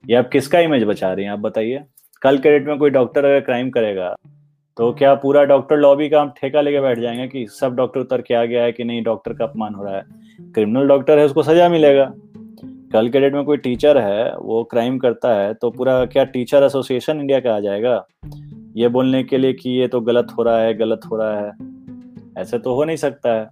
ये 0.09 0.15
आप 0.15 0.29
किसका 0.29 0.59
इमेज 0.59 0.83
बचा 0.83 1.13
रही 1.13 1.25
हैं, 1.25 1.31
आप 1.31 1.39
बताइए। 1.39 1.83
कल 2.21 2.37
के 2.37 2.49
डेट 2.49 2.67
में 2.67 2.77
कोई 2.77 2.89
डॉक्टर 2.89 3.25
अगर 3.25 3.39
क्राइम 3.39 3.69
करेगा 3.69 4.15
तो 4.77 4.93
क्या 4.93 5.15
पूरा 5.15 5.43
डॉक्टर 5.43 5.77
लॉबी 5.77 6.09
का 6.09 6.21
हम 6.21 6.29
ठेका 6.29 6.61
लेके 6.61 6.81
बैठ 6.81 6.99
जाएँगे 6.99 7.27
कि 7.27 7.47
सब 7.47 7.75
डॉक्टर 7.75 7.99
उतर 7.99 8.21
के 8.21 8.33
आ 8.33 8.45
गया 8.45 8.63
है 8.63 8.71
कि 8.71 8.83
नहीं 8.83 9.03
डॉक्टर 9.03 9.33
का 9.33 9.45
अपमान 9.45 9.73
हो 9.73 9.83
रहा 9.83 9.95
है? 9.95 10.03
क्रिमिनल 10.53 10.87
डॉक्टर 10.87 11.19
है 11.19 11.25
उसको 11.25 11.43
सजा 11.43 11.69
मिलेगा। 11.69 12.11
कल 12.93 13.09
के 13.09 13.19
डेट 13.19 13.33
में 13.33 13.43
कोई 13.45 13.57
टीचर 13.57 13.97
है 13.97 14.37
वो 14.37 14.63
क्राइम 14.63 14.97
करता 14.97 15.33
है 15.35 15.53
तो 15.53 15.69
पूरा 15.69 16.05
क्या 16.05 16.23
टीचर 16.23 16.63
एसोसिएशन 16.63 17.19
इंडिया 17.19 17.39
का 17.39 17.55
आ 17.55 17.59
जाएगा? 17.59 18.05
ये 18.75 18.87
बोलने 18.87 19.23
के 19.23 19.37
लिए 19.37 19.53
कि 19.53 19.69
ये 19.69 19.87
तो 19.87 20.01
गलत 20.01 20.27
हो 20.37 20.43
रहा 20.43 20.57
है 20.57 20.73
गलत 20.73 20.99
हो 21.11 21.17
रहा 21.17 21.39
है। 21.39 21.51
ऐसे 22.37 22.57
तो 22.57 22.73
हो 22.75 22.83
नहीं 22.83 22.97
सकता 22.97 23.33
है। 23.33 23.49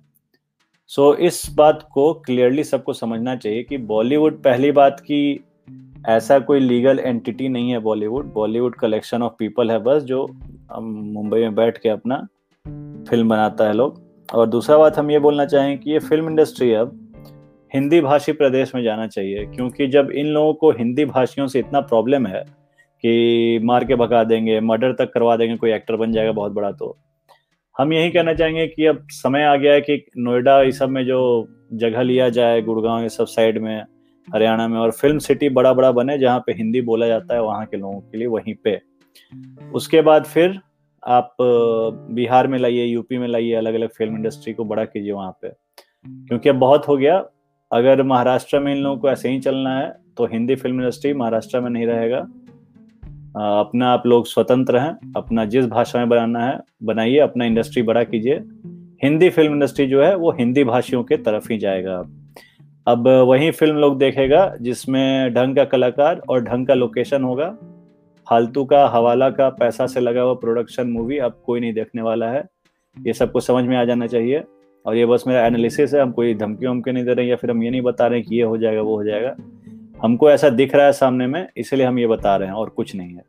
सो 0.88 1.12
so, 1.12 1.20
इस 1.20 1.52
बात 1.56 1.88
को 1.92 2.14
क्लियरली 2.14 2.64
सबको 2.64 2.94
समझना 2.94 3.36
चाहिए 3.36 3.64
कि 3.64 3.78
बॉलीवुड 3.78 4.42
पहली 4.44 4.72
बात 4.72 5.00
की 5.00 5.44
ऐसा 6.08 6.40
कोई 6.40 6.60
लीगल 6.60 7.00
एंटिटी 7.00 7.50
नहीं 7.50 7.72
है 7.72 7.80
Bollywood 7.80 8.34
Bollywood 8.34 8.76
collection 8.76 9.22
of 9.22 9.34
people 9.40 9.72
है 9.72 9.80
बस 9.80 10.04
जो 10.04 10.26
मुंबई 10.82 11.40
में 11.40 11.56
बैठ 11.56 11.78
के 11.78 11.90
अपना 11.90 12.28
फ़िल्म 13.10 13.30
बनाता 13.30 13.68
है 13.68 13.74
लोग। 13.74 14.11
और 14.32 14.48
दूसरा 14.48 14.78
बात 14.78 14.98
हम 14.98 15.12
ये 15.12 15.20
बोलना 15.20 15.46
चाहें 15.46 15.78
कि 15.78 15.92
ये 15.92 16.00
फ़िल्म 16.00 16.30
इंडस्ट्री 16.30 16.72
अब 16.74 16.98
हिंदी 17.72 18.00
भाषी 18.02 18.32
प्रदेश 18.32 18.74
में 18.76 18.82
जाना 18.84 19.08
चाहिए, 19.08 19.46
क्योंकि 19.46 19.88
जब 19.88 20.12
इन 20.12 20.28
लोगों 20.28 20.54
को 20.54 20.72
हिंदी 20.72 21.06
भाषियों 21.06 21.48
से 21.48 21.60
इतना 21.60 21.80
प्रॉब्लम 21.82 22.28
है 22.28 22.44
कि 23.04 23.60
मार 23.64 23.86
के 23.86 23.96
भगा 23.96 24.24
देंगे 24.24 24.60
मर्डर 24.62 24.94
तक 24.94 25.12
करवा 25.14 25.36
देंगे, 25.38 25.56
कोई 25.56 25.72
एक्टर 25.72 25.96
बन 25.96 26.12
जाएगा 26.12 26.32
बहुत 26.32 26.52
बड़ा 26.52 26.72
तो 26.72 26.98
हम 27.76 27.94
यही 27.94 28.10
कहना 28.12 28.34
चाहेंगे 28.34 28.68
कि 28.68 28.86
अब 28.86 29.06
समय 29.12 29.44
आ 29.44 29.56
गया 29.56 29.74
है 29.74 29.82
कि 29.82 30.04
नोएडा 30.18 30.62
इस 30.62 30.80
सब 30.80 30.90
में 30.90 31.06
जो 31.06 31.48
जगह 31.74 32.02
लिया 32.02 32.30
जाए, 32.30 32.62
गुड़गांव 32.62 33.04
ये 33.04 33.10
सब 33.10 33.26
साइड 33.28 33.62
में, 33.62 33.84
हरियाणा 34.28 34.68
में, 34.68 34.78
और 34.80 34.92
फ़िल्म 34.92 35.20
सिटी 35.20 35.50
बड़ा 35.50 35.74
बड़ा 35.74 35.92
बने 35.92 36.18
जहाँ 36.18 36.40
पे 36.40 36.54
हिंदी 36.54 36.82
बोला 36.82 37.08
जाता 37.08 37.36
है 37.36 37.42
वहाँ 37.44 37.66
के 37.66 37.78
लोगों 37.78 38.00
के 38.02 38.18
लिए, 38.18 38.28
वहीं 38.28 38.56
पे। 38.64 38.80
उसके 39.74 40.02
बाद 40.02 40.26
फिर 40.26 40.60
आप 41.08 41.36
बिहार 42.12 42.48
में 42.48 42.58
लाइए, 42.60 42.86
यूपी 42.86 43.18
में 43.18 43.28
लाइए 43.28 43.54
अलग 43.54 43.74
अलग 43.74 43.90
फ़िल्म 43.90 44.16
इंडस्ट्री 44.16 44.54
को 44.54 44.66
बड़ा 44.66 44.86
कीजिए 44.86 45.12
वहाँ 45.12 45.38
पे। 45.42 45.50
क्योंकि 46.08 46.50
अब 46.50 46.56
बहुत 46.56 46.88
हो 46.88 46.98
गया। 46.98 47.26
अगर 47.72 48.04
महाराष्ट्र 48.04 48.60
में 48.60 48.76
इन 48.76 48.82
लोगों 48.82 48.98
को 48.98 49.10
ऐसे 49.10 49.30
ही 49.30 49.40
चलना 49.40 49.78
है 49.80 49.96
तो 50.18 50.26
हिंदी 50.26 50.56
फ़िल्म 50.56 50.82
इंडस्ट्री 50.82 51.14
महाराष्ट्र 51.14 51.60
में 51.60 51.70
नहीं 51.70 51.86
रहेगा। 51.88 52.20
अपना 53.60 53.90
आप 53.90 54.04
लोग 54.06 54.26
स्वतंत्र 54.26 54.78
हैं, 54.78 55.14
अपना 55.16 55.46
जिस 55.46 55.66
भाषा 55.66 56.00
में 56.00 56.10
बनाना 56.10 56.46
है, 56.46 56.60
बनाइए, 56.84 57.18
अपना 57.18 57.46
इंडस्ट्री 57.46 57.82
बड़ा 57.84 58.04
कीजिए। 58.04 58.36
हिंदी 59.04 59.30
फ़िल्म 59.30 59.54
इंडस्ट्री 59.54 59.88
जो 59.88 60.04
है, 60.04 60.16
वो 60.16 60.32
हिंदी 60.32 60.64
भाषियों 60.64 61.04
के 61.04 61.18
तरफ़ 61.18 61.52
ही 61.52 61.58
जाएगा। 61.58 61.98
अब 62.88 63.08
वही 63.08 63.52
फ़िल्म 63.52 63.76
लोग 63.76 63.98
देखेगा, 63.98 64.56
जिसमें 64.62 65.34
ढंग 65.34 65.56
का 65.56 65.66
कलाकार 65.66 66.22
और 66.30 66.44
ढंग 66.44 66.68
का 66.68 66.74
लोकेशन 66.74 67.24
होगा। 67.24 67.58
फालतू 68.32 68.66
का 68.66 68.88
हवाला 68.88 69.30
का 69.30 69.50
पैसा 69.50 69.88
से 69.88 70.00
लगा 70.00 70.22
हुआ 70.22 70.34
प्रोडक्शन 70.34 70.88
मूवी 70.88 71.18
अब 71.18 71.42
कोई 71.46 71.60
नहीं 71.60 71.74
देखने 71.74 72.02
वाला 72.02 72.30
है। 72.30 72.44
ये 73.08 73.14
सबको 73.14 73.40
समझ 73.40 73.66
में 73.66 73.78
आ 73.78 73.86
जाना 73.86 74.08
चाहिए। 74.08 74.44
और 74.86 74.96
ये 74.96 75.06
बस 75.06 75.24
मेरा 75.28 75.46
एनालिसिस 75.46 75.94
है 75.94 76.02
हम 76.02 76.12
कोई 76.12 76.36
धमकी 76.36 76.68
वमकी 76.68 76.92
नहीं 76.92 77.06
दे 77.06 77.14
रहे 77.14 77.28
या 77.28 77.36
फिर 77.36 77.52
हम 77.52 77.64
ये 77.64 77.70
नहीं 77.70 77.82
बता 77.82 78.08
रहे 78.08 78.20
हैं 78.20 78.28
कि 78.28 78.36
ये 78.36 78.44
हो 78.44 78.58
जाएगा 78.58 78.82
वो 78.82 78.96
हो 78.96 79.04
जाएगा। 79.04 79.36
हमको 80.02 80.32
ऐसा 80.32 80.50
दिख 80.50 80.76
रहा 80.76 80.86
है 80.86 80.92
सामने 80.92 81.28
में 81.28 81.50
इसलिए 81.58 81.86
हम 81.86 82.00
ये 82.00 82.08
बता 82.08 82.36
रहे 82.36 82.48
हैं 82.48 82.56
और 82.56 82.70
कुछ 82.70 82.96
नहीं 82.96 83.14
है। 83.14 83.24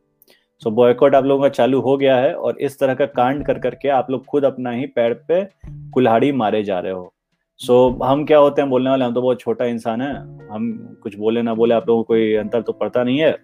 सो 0.59 0.69
so, 0.69 0.75
बॉयकॉट 0.75 1.15
आप 1.15 1.25
लोगों 1.25 1.43
का 1.43 1.49
चालू 1.49 1.79
हो 1.79 1.97
गया 1.97 2.17
है 2.17 2.33
और 2.33 2.57
इस 2.57 2.79
तरह 2.79 2.93
का 2.93 3.05
कांड 3.05 3.45
कर 3.45 3.59
करके 3.59 3.89
आप 3.89 4.11
लोग 4.11 4.25
खुद 4.25 4.45
अपना 4.45 4.71
ही 4.71 4.85
पैर 4.85 5.13
पे 5.13 5.47
कुल्हाड़ी 5.91 6.31
मारे 6.31 6.63
जा 6.63 6.79
रहे 6.79 6.91
हो। 6.91 7.13
सो 7.57 7.97
so, 7.99 8.05
हम 8.05 8.25
क्या 8.25 8.37
होते 8.37 8.61
हैं? 8.61 8.69
बोलने 8.69 8.89
वाले 8.89 9.05
हम 9.05 9.13
तो 9.13 9.21
बहुत 9.21 9.39
छोटा 9.39 9.65
इंसान 9.65 10.01
है। 10.01 10.15
हम 10.47 10.97
कुछ 11.03 11.15
बोले 11.15 11.41
ना 11.41 11.53
बोले 11.53 11.75
आप 11.75 11.87
लोगों 11.87 12.03
को 12.03 12.07
कोई 12.07 12.33
अंतर 12.33 12.61
तो 12.61 12.73
पड़ता 12.73 13.03
नहीं 13.03 13.19
है। 13.19 13.37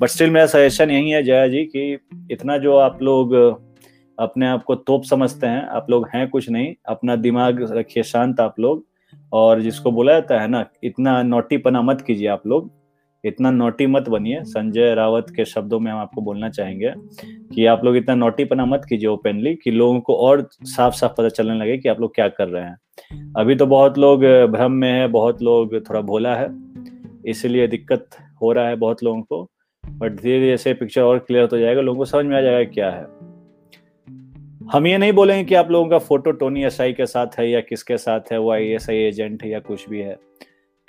बट 0.00 0.08
स्टिल 0.08 0.30
मेरा 0.30 0.46
सजेशन 0.46 0.90
यही 0.90 1.10
है 1.10 1.22
जया 1.22 1.48
जी 1.48 1.64
कि 1.64 1.98
इतना 2.30 2.58
जो 2.58 2.76
आप 2.76 3.02
लोग 3.02 3.34
अपने 4.18 4.46
आप 4.46 4.62
को 4.62 4.74
तोप 4.74 5.04
समझते 5.04 5.46
हैं 5.46 5.66
आप 5.66 5.86
लोग 5.90 6.08
हैं 6.14 6.28
कुछ 6.28 6.50
नहीं 6.50 6.74
अपना 6.86 7.16
दिमाग 7.16 7.72
रखिए 7.72 8.02
शांत 8.02 8.40
आप 8.40 8.60
लोग। 8.60 8.86
और 9.32 9.60
जिसको 9.60 9.90
बोला 9.90 10.12
जाता 10.12 10.40
है 10.40 10.48
ना 10.48 10.66
इतना 10.84 11.22
नोटीपना 11.22 11.82
मत 11.82 12.00
कीजिए 12.00 12.28
आप 12.28 12.46
लोग। 12.46 12.79
इतना 13.24 13.50
नोटी 13.50 13.86
मत 13.86 14.08
बनिए। 14.08 14.42
संजय 14.44 14.94
रावत 14.94 15.26
के 15.36 15.44
शब्दों 15.44 15.80
में 15.80 15.90
हम 15.92 15.98
आपको 15.98 16.20
बोलना 16.20 16.48
चाहेंगे 16.48 16.92
कि 17.54 17.66
आप 17.66 17.84
लोग 17.84 17.96
इतना 17.96 18.14
नोटीपना 18.14 18.64
मत 18.64 18.86
कीजिए 18.88 19.08
ओपनली 19.08 19.54
कि 19.54 19.70
लोगों 19.70 20.00
को 20.00 20.14
और 20.16 20.48
साफ़ 20.52 20.94
साफ़ 20.94 21.12
पता 21.12 21.28
चलने 21.28 21.54
लगे 21.54 21.76
कि 21.78 21.88
आप 21.88 22.00
लोग 22.00 22.14
क्या 22.14 22.28
कर 22.28 22.48
रहे 22.48 22.64
हैं। 22.64 23.32
अभी 23.36 23.54
तो 23.54 23.66
बहुत 23.66 23.98
लोग 23.98 24.24
भ्रम 24.50 24.72
में 24.72 24.92
है 24.92 25.06
बहुत 25.08 25.42
लोग 25.42 25.74
थोड़ा 25.88 26.00
भोला 26.00 26.34
है 26.34 26.48
इसलिए 27.26 27.66
दिक्कत 27.66 28.08
हो 28.42 28.52
रहा 28.52 28.68
है 28.68 28.76
बहुत 28.76 29.02
लोगों 29.04 29.22
को 29.22 29.42
बट 29.84 30.12
धीरे 30.12 30.38
धीरे 30.40 30.56
से 30.56 30.74
पिक्चर 30.74 31.02
और 31.02 31.18
क्लियर 31.18 31.48
हो 31.52 31.58
जाएगा 31.58 31.80
लोगों 31.80 31.98
को 31.98 32.04
समझ 32.04 32.24
में 32.26 32.36
आ 32.36 32.40
जाएगा 32.40 32.70
क्या 32.70 32.90
है। 32.90 33.04
हम 34.72 34.86
ये 34.86 34.98
नहीं 34.98 35.12
बोलेंगे 35.12 35.44
कि 35.44 35.54
आप 35.54 35.70
लोगों 35.70 35.88
का 35.88 35.98
फ़ोटो 35.98 36.30
टोनी 36.30 36.64
एसआई 36.64 36.92
के 36.92 37.06
साथ 37.06 37.38
है 37.38 37.48
या 37.50 37.60
किसके 37.60 37.96
साथ 37.96 38.32
है 38.32 38.38
वो 38.38 38.50
आई 38.52 38.68
एस 38.68 38.88
आई 38.90 38.96
एजेंट 38.96 39.42
है 39.42 39.50
या 39.50 39.60
कुछ 39.60 39.88
भी 39.88 40.00
है 40.00 40.16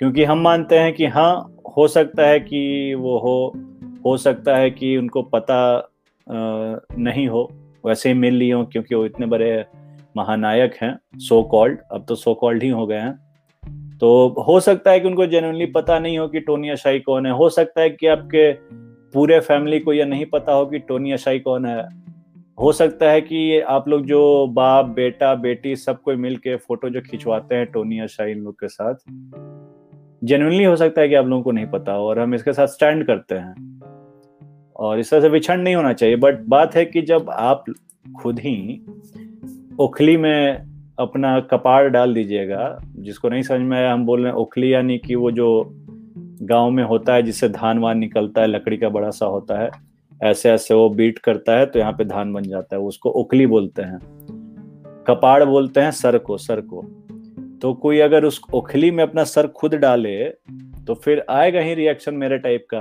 क्योंकि 0.00 0.24
हम 0.24 0.38
मानते 0.38 0.78
हैं 0.78 0.92
कि 0.92 1.06
हाँ 1.06 1.51
हो 1.76 1.88
सकता 1.88 2.26
है 2.26 2.40
कि 2.40 2.94
वो 2.94 3.18
हो 3.18 3.52
हो 4.04 4.16
सकता 4.16 4.56
है 4.56 4.70
कि 4.70 4.96
उनको 4.96 5.22
पता 5.22 5.88
नहीं 6.26 7.26
हो। 7.28 7.48
वैसे 7.86 8.08
ही 8.08 8.14
मिल 8.14 8.34
लिए 8.34 8.52
हो, 8.52 8.64
क्योंकि 8.64 8.94
वो 8.94 9.04
इतने 9.06 9.26
बड़े 9.26 9.64
महानायक 10.16 10.74
हैं 10.82 10.98
सो 11.18 11.42
कॉल्ड 11.42 11.78
अब 11.92 12.04
तो 12.08 12.14
सो 12.14 12.34
कॉल्ड 12.34 12.62
ही 12.62 12.68
हो 12.68 12.86
गए 12.86 12.96
हैं। 12.96 13.98
तो 13.98 14.28
हो 14.48 14.60
सकता 14.60 14.90
है 14.90 15.00
कि 15.00 15.08
उनको 15.08 15.26
जेनुअनली 15.26 15.66
पता 15.66 15.98
नहीं 15.98 16.18
हो 16.18 16.28
कि 16.28 16.40
टोनी 16.40 16.68
अशाई 16.68 16.98
कौन 16.98 17.26
है। 17.26 17.32
हो 17.32 17.48
सकता 17.48 17.80
है 17.80 17.90
कि 17.90 18.06
आपके 18.06 18.52
पूरे 19.14 19.40
फैमिली 19.40 19.78
को 19.80 19.92
यह 19.92 20.06
नहीं 20.06 20.26
पता 20.26 20.52
हो 20.52 20.66
कि 20.66 20.78
टोनी 20.78 21.12
अशाई 21.12 21.38
कौन 21.38 21.66
है। 21.66 21.88
हो 22.60 22.72
सकता 22.72 23.10
है 23.10 23.20
कि 23.20 23.60
आप 23.60 23.88
लोग 23.88 24.06
जो 24.06 24.46
बाप, 24.46 24.86
बेटा, 24.86 25.34
बेटी, 25.34 25.76
सब 25.76 26.00
कोई 26.02 26.16
मिल 26.16 26.36
के 26.36 26.56
फ़ोटो 26.56 26.88
जो 26.90 27.00
खिंचवाते 27.00 27.54
हैं 27.54 27.66
टोनी 27.66 28.00
या 28.00 28.24
इन 28.24 28.38
लोग 28.38 28.54
के 28.54 28.68
साथ 28.68 28.94
जेनुअनली 30.24 30.64
हो 30.64 30.76
सकता 30.76 31.00
है 31.00 31.08
कि 31.08 31.14
आप 31.14 31.26
लोगों 31.26 31.42
को 31.42 31.50
नहीं 31.52 31.66
पता 31.66 31.92
हो 31.92 32.08
और 32.08 32.18
हम 32.18 32.34
इसके 32.34 32.52
साथ 32.52 32.66
स्टैंड 32.66 33.06
करते 33.06 33.34
हैं। 33.34 33.80
और 34.76 34.98
इस 34.98 35.10
तरह 35.10 35.20
से 35.20 35.28
विछड़ 35.28 35.56
नहीं 35.56 35.74
होना 35.74 35.92
चाहिए 35.92 36.16
बट 36.16 36.40
बात 36.40 36.74
है 36.74 36.84
कि 36.84 37.02
जब 37.02 37.30
आप 37.30 37.64
खुद 38.22 38.38
ही 38.38 38.82
ओखली 39.80 40.16
में 40.16 40.62
अपना 40.98 41.40
कपाड़ 41.40 41.88
डाल 41.88 42.14
दीजिएगा 42.14 42.78
जिसको 42.96 43.28
नहीं 43.28 43.42
समझ 43.42 43.60
में 43.60 43.78
आया 43.78 43.92
हम 43.92 44.06
बोल 44.06 44.22
रहे 44.22 44.32
हैं 44.32 44.38
ओखली 44.38 44.74
यानी 44.74 44.98
कि 44.98 45.14
वो 45.14 45.30
जो 45.30 45.70
गाँव 46.42 46.70
में 46.70 46.84
होता 46.84 47.14
है 47.14 47.22
जिससे 47.22 47.48
धान 47.48 47.78
वान 47.78 47.98
निकलता 47.98 48.40
है 48.40 48.46
लकड़ी 48.46 48.76
का 48.76 48.88
बड़ा 48.88 49.10
सा 49.10 49.26
होता 49.26 49.58
है 49.58 49.70
ऐसे 50.22 50.50
ऐसे 50.50 50.74
वो 50.74 50.88
बीट 50.88 51.18
करता 51.18 51.58
है 51.58 51.66
तो 51.66 51.78
यहाँ 51.78 51.92
पे 51.92 52.04
धान 52.04 52.32
बन 52.32 52.42
जाता 52.42 52.76
है 52.76 52.82
उसको 52.82 53.10
उकली 53.10 53.46
बोलते 53.46 53.82
हैं। 53.82 53.98
कपाड़ 55.06 55.44
बोलते 55.44 55.80
हैं 55.80 55.90
सर 55.90 56.18
को 56.18 56.38
सर 56.38 56.60
को 56.60 57.01
तो 57.62 57.72
कोई 57.74 57.98
अगर 57.98 58.24
उस 58.24 58.40
ओखली 58.54 58.90
में 58.90 59.02
अपना 59.04 59.24
सर 59.24 59.46
खुद 59.46 59.74
डाले 59.74 60.24
तो 60.86 60.94
फिर 60.94 61.24
आएगा 61.30 61.60
ही 61.60 61.74
रिएक्शन 61.74 62.14
मेरे 62.14 62.38
टाइप 62.38 62.66
का। 62.74 62.80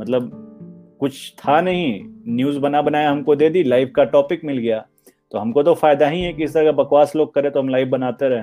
मतलब 0.00 0.30
कुछ 1.00 1.34
था 1.38 1.60
नहीं 1.60 2.00
न्यूज़ 2.28 2.58
बना 2.58 2.82
बनाया 2.82 3.10
हमको 3.10 3.36
दे 3.36 3.48
दी 3.50 3.62
लाइव 3.62 3.90
का 3.96 4.04
टॉपिक 4.04 4.44
मिल 4.44 4.58
गया। 4.58 4.84
तो 5.32 5.38
हमको 5.38 5.62
तो 5.62 5.74
फ़ायदा 5.74 6.08
ही 6.08 6.20
है 6.22 6.32
कि 6.32 6.44
इस 6.44 6.54
तरह 6.54 6.64
का 6.64 6.72
बकवास 6.72 7.16
लोग 7.16 7.34
करे 7.34 7.50
तो 7.50 7.60
हम 7.60 7.68
लाइव 7.68 7.88
बनाते 7.88 8.28
रहे। 8.28 8.42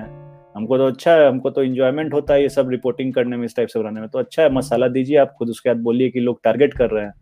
हमको 0.56 0.78
तो 0.78 0.86
अच्छा 0.86 1.12
है, 1.12 1.28
हमको 1.28 1.50
तो 1.50 1.62
इंजॉयमेंट 1.62 2.14
होता 2.14 2.34
है 2.34 2.42
ये 2.42 2.48
सब 2.48 2.70
रिपोर्टिंग 2.70 3.12
करने 3.14 3.36
में, 3.36 3.44
इस 3.44 3.56
टाइप 3.56 3.68
से 3.68 3.78
बनाने 3.78 4.00
में। 4.00 4.08
तो 4.08 4.18
अच्छा 4.18 4.42
है, 4.42 4.52
मसाला 4.52 4.88
दीजिए 4.88 5.16
आप 5.16 5.34
खुद, 5.38 5.48
उसके 5.48 5.70
बाद 5.70 5.82
बोलिए 5.82 6.10
कि 6.10 6.20
लोग 6.20 6.40
टारगेट 6.44 6.74
कर 6.74 6.90
रहे 6.90 7.04
हैं। 7.04 7.12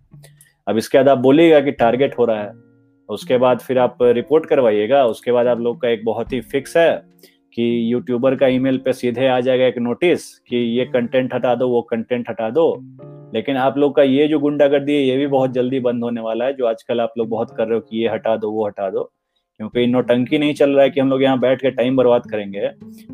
अब 0.67 0.77
इसके 0.77 0.99
बाद 0.99 1.09
आप 1.09 1.19
बोलिएगा 1.19 1.61
कि 1.61 1.73
टारगेट 1.73 2.19
हो 2.19 2.25
रहा 2.25 2.43
है, 2.43 2.53
उसके 3.09 3.39
बाद 3.39 3.59
फिर 3.59 3.79
आप 3.79 3.99
रिपोर्ट 4.03 4.47
करवाइएगा, 4.47 5.05
उसके 5.05 5.33
बाद 5.33 5.47
आप 5.47 5.61
लोग 5.61 5.81
का 5.83 5.89
एक 5.89 6.05
बहुत 6.05 6.33
ही 6.33 6.41
फिक्स 6.41 6.77
है। 6.77 7.08
कि 7.61 7.93
यूट्यूबर 7.93 8.35
का 8.35 8.47
ईमेल 8.47 8.79
पे 8.79 8.93
सीधे 8.93 9.27
आ 9.27 9.41
जाएगा 9.41 9.67
एक 9.67 9.79
नोटिस 9.79 10.39
कि 10.39 10.57
ये 10.57 10.85
कंटेंट 10.85 11.35
हटा 11.35 11.55
दो 11.55 11.69
वो 11.69 11.83
कंटेंट 11.83 12.31
हटा 12.31 12.51
दो। 12.51 12.79
लेकिन 13.35 13.57
आप 13.57 13.79
लोग 13.79 13.97
का 13.97 14.03
ये 14.03 14.29
जो 14.29 14.39
गुंडागर्दी 14.39 14.93
है 14.93 15.03
ये 15.03 15.17
भी 15.17 15.27
बहुत 15.27 15.51
जल्दी 15.51 15.81
बंद 15.81 16.05
होने 16.05 16.21
वाला 16.21 16.45
है 16.45 16.53
जो 16.53 16.67
आजकल 16.67 17.01
आप 17.01 17.13
लोग 17.19 17.29
बहुत 17.29 17.55
कर 17.57 17.65
रहे 17.65 17.75
हो 17.75 17.81
कि 17.81 18.03
ये 18.03 18.09
हटा 18.09 18.37
दो 18.37 18.51
वो 18.51 18.67
हटा 18.67 18.91
दो। 18.91 19.13
क्योंकि 19.57 19.87
नोटंकी 19.87 20.39
नहीं 20.39 20.55
चल 20.55 20.71
रहा 20.71 20.83
है 20.83 20.91
कि 20.91 21.01
हम 21.01 21.09
लोग 21.09 21.23
यहाँ 21.23 21.41
बैठ 21.41 21.63
के 21.63 21.71
टाइम 21.71 21.97
बर्बाद 21.97 22.23
करेंगे 22.31 22.71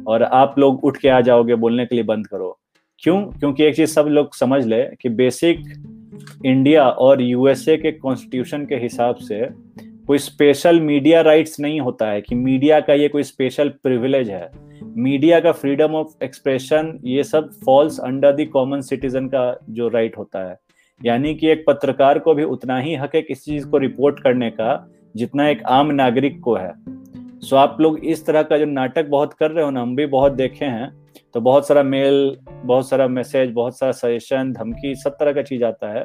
और 0.06 0.22
आप 0.22 0.54
लोग 0.58 0.84
उठ 0.84 0.96
के 0.96 1.08
आ 1.08 1.20
जाओगे 1.20 1.54
बोलने 1.54 1.86
के 1.86 1.94
लिए 1.94 2.04
बंद 2.04 2.26
करो। 2.26 2.58
क्यों? 2.98 3.22
क्योंकि 3.22 3.64
एक 3.64 3.76
चीज़ 3.76 3.90
सब 3.90 4.06
लोग 4.06 4.34
समझ 4.34 4.66
ले 4.66 4.82
कि 4.82 5.08
बेसिक 5.08 5.60
इंडिया 6.46 6.88
और 6.88 7.22
यूएसए 7.22 7.76
के 7.76 7.92
कॉन्स्टिट्यूशन 7.92 8.66
के 8.66 8.74
हिसाब 8.74 9.14
से 9.14 9.48
कोई 10.06 10.18
स्पेशल 10.18 10.80
मीडिया 10.80 11.20
राइट्स 11.20 11.58
नहीं 11.60 11.80
होता 11.80 12.06
है 12.06 12.20
कि 12.20 12.34
मीडिया 12.34 12.80
का 12.80 12.94
ये 12.94 13.08
कोई 13.08 13.22
स्पेशल 13.22 13.68
प्रिविलेज 13.82 14.30
है। 14.30 14.50
मीडिया 14.96 15.38
का 15.40 15.52
फ्रीडम 15.52 15.94
ऑफ़ 15.94 16.24
एक्सप्रेशन 16.24 16.98
ये 17.04 17.22
सब 17.24 17.50
falls 17.64 17.98
under 18.00 18.32
the 18.32 18.46
common 18.52 18.80
citizen 18.80 19.26
का 19.26 19.44
जो 19.70 19.88
राइट 19.88 20.18
होता 20.18 20.48
है। 20.48 20.56
यानी 21.00 21.34
कि 21.34 21.48
एक 21.48 21.64
पत्रकार 21.66 22.18
को 22.18 22.34
भी 22.34 22.44
उतना 22.44 22.78
ही 22.78 22.94
हक 22.94 23.14
है 23.14 23.22
किसी 23.22 23.50
चीज़ 23.52 23.66
को 23.66 23.78
रिपोर्ट 23.78 24.20
करने 24.20 24.50
का, 24.50 24.90
जितना 25.16 25.48
एक 25.48 25.62
आम 25.62 25.92
नागरिक 25.92 26.40
को 26.40 26.54
है। 26.54 26.72
सो 27.40 27.56
आप 27.56 27.76
लोग 27.80 27.98
इस 27.98 28.26
तरह 28.26 28.42
का 28.42 28.58
जो 28.58 28.64
नाटक 28.64 29.06
बहुत 29.06 29.32
कर 29.32 29.50
रहे 29.50 29.64
हो 29.64 29.70
ना, 29.70 29.82
हम 29.82 29.96
भी 29.96 30.06
बहुत 30.06 30.32
देखे 30.32 30.64
हैं 30.64 30.92
तो 31.34 31.40
बहुत 31.40 31.66
सारा 31.66 31.82
मेल 31.82 32.36
बहुत 32.64 32.88
सारा 32.88 33.06
मैसेज 33.08 33.50
बहुत 33.52 33.78
सारा 33.78 33.92
सजेशन 33.92 34.52
धमकी, 34.52 34.94
सब 34.94 35.16
तरह 35.20 35.32
का 35.32 35.42
चीज़ 35.42 35.64
आता 35.64 35.92
है। 35.92 36.04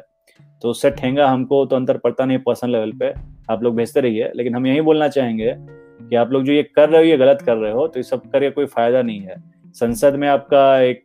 तो 0.62 0.70
उससे 0.70 0.90
ठेंगा 0.90 1.26
हमको 1.28 1.64
तो 1.66 1.76
अंतर 1.76 1.98
पड़ता 1.98 2.24
नहीं 2.24 2.38
पर्सनल 2.38 2.70
लेवल 2.70 2.92
पे। 2.92 3.12
आप 3.50 3.62
लोग 3.62 3.76
भेजते 3.76 4.00
रहिए, 4.00 4.30
लेकिन 4.36 4.54
हम 4.54 4.66
यही 4.66 4.80
बोलना 4.80 5.08
चाहेंगे 5.08 5.54
कि 6.00 6.16
आप 6.16 6.32
लोग 6.32 6.44
जो 6.44 6.52
ये 6.52 6.62
कर 6.64 6.88
रहे 6.88 7.00
हो, 7.00 7.06
ये 7.06 7.16
गलत 7.16 7.42
कर 7.42 7.56
रहे 7.56 7.72
हो 7.72 7.86
तो 7.88 7.98
ये 7.98 8.02
सब 8.02 8.30
करके 8.30 8.50
कोई 8.50 8.66
फ़ायदा 8.66 9.02
नहीं 9.02 9.20
है। 9.20 9.42
संसद 9.74 10.14
में 10.14 10.26
आपका 10.28 10.80
एक 10.80 11.04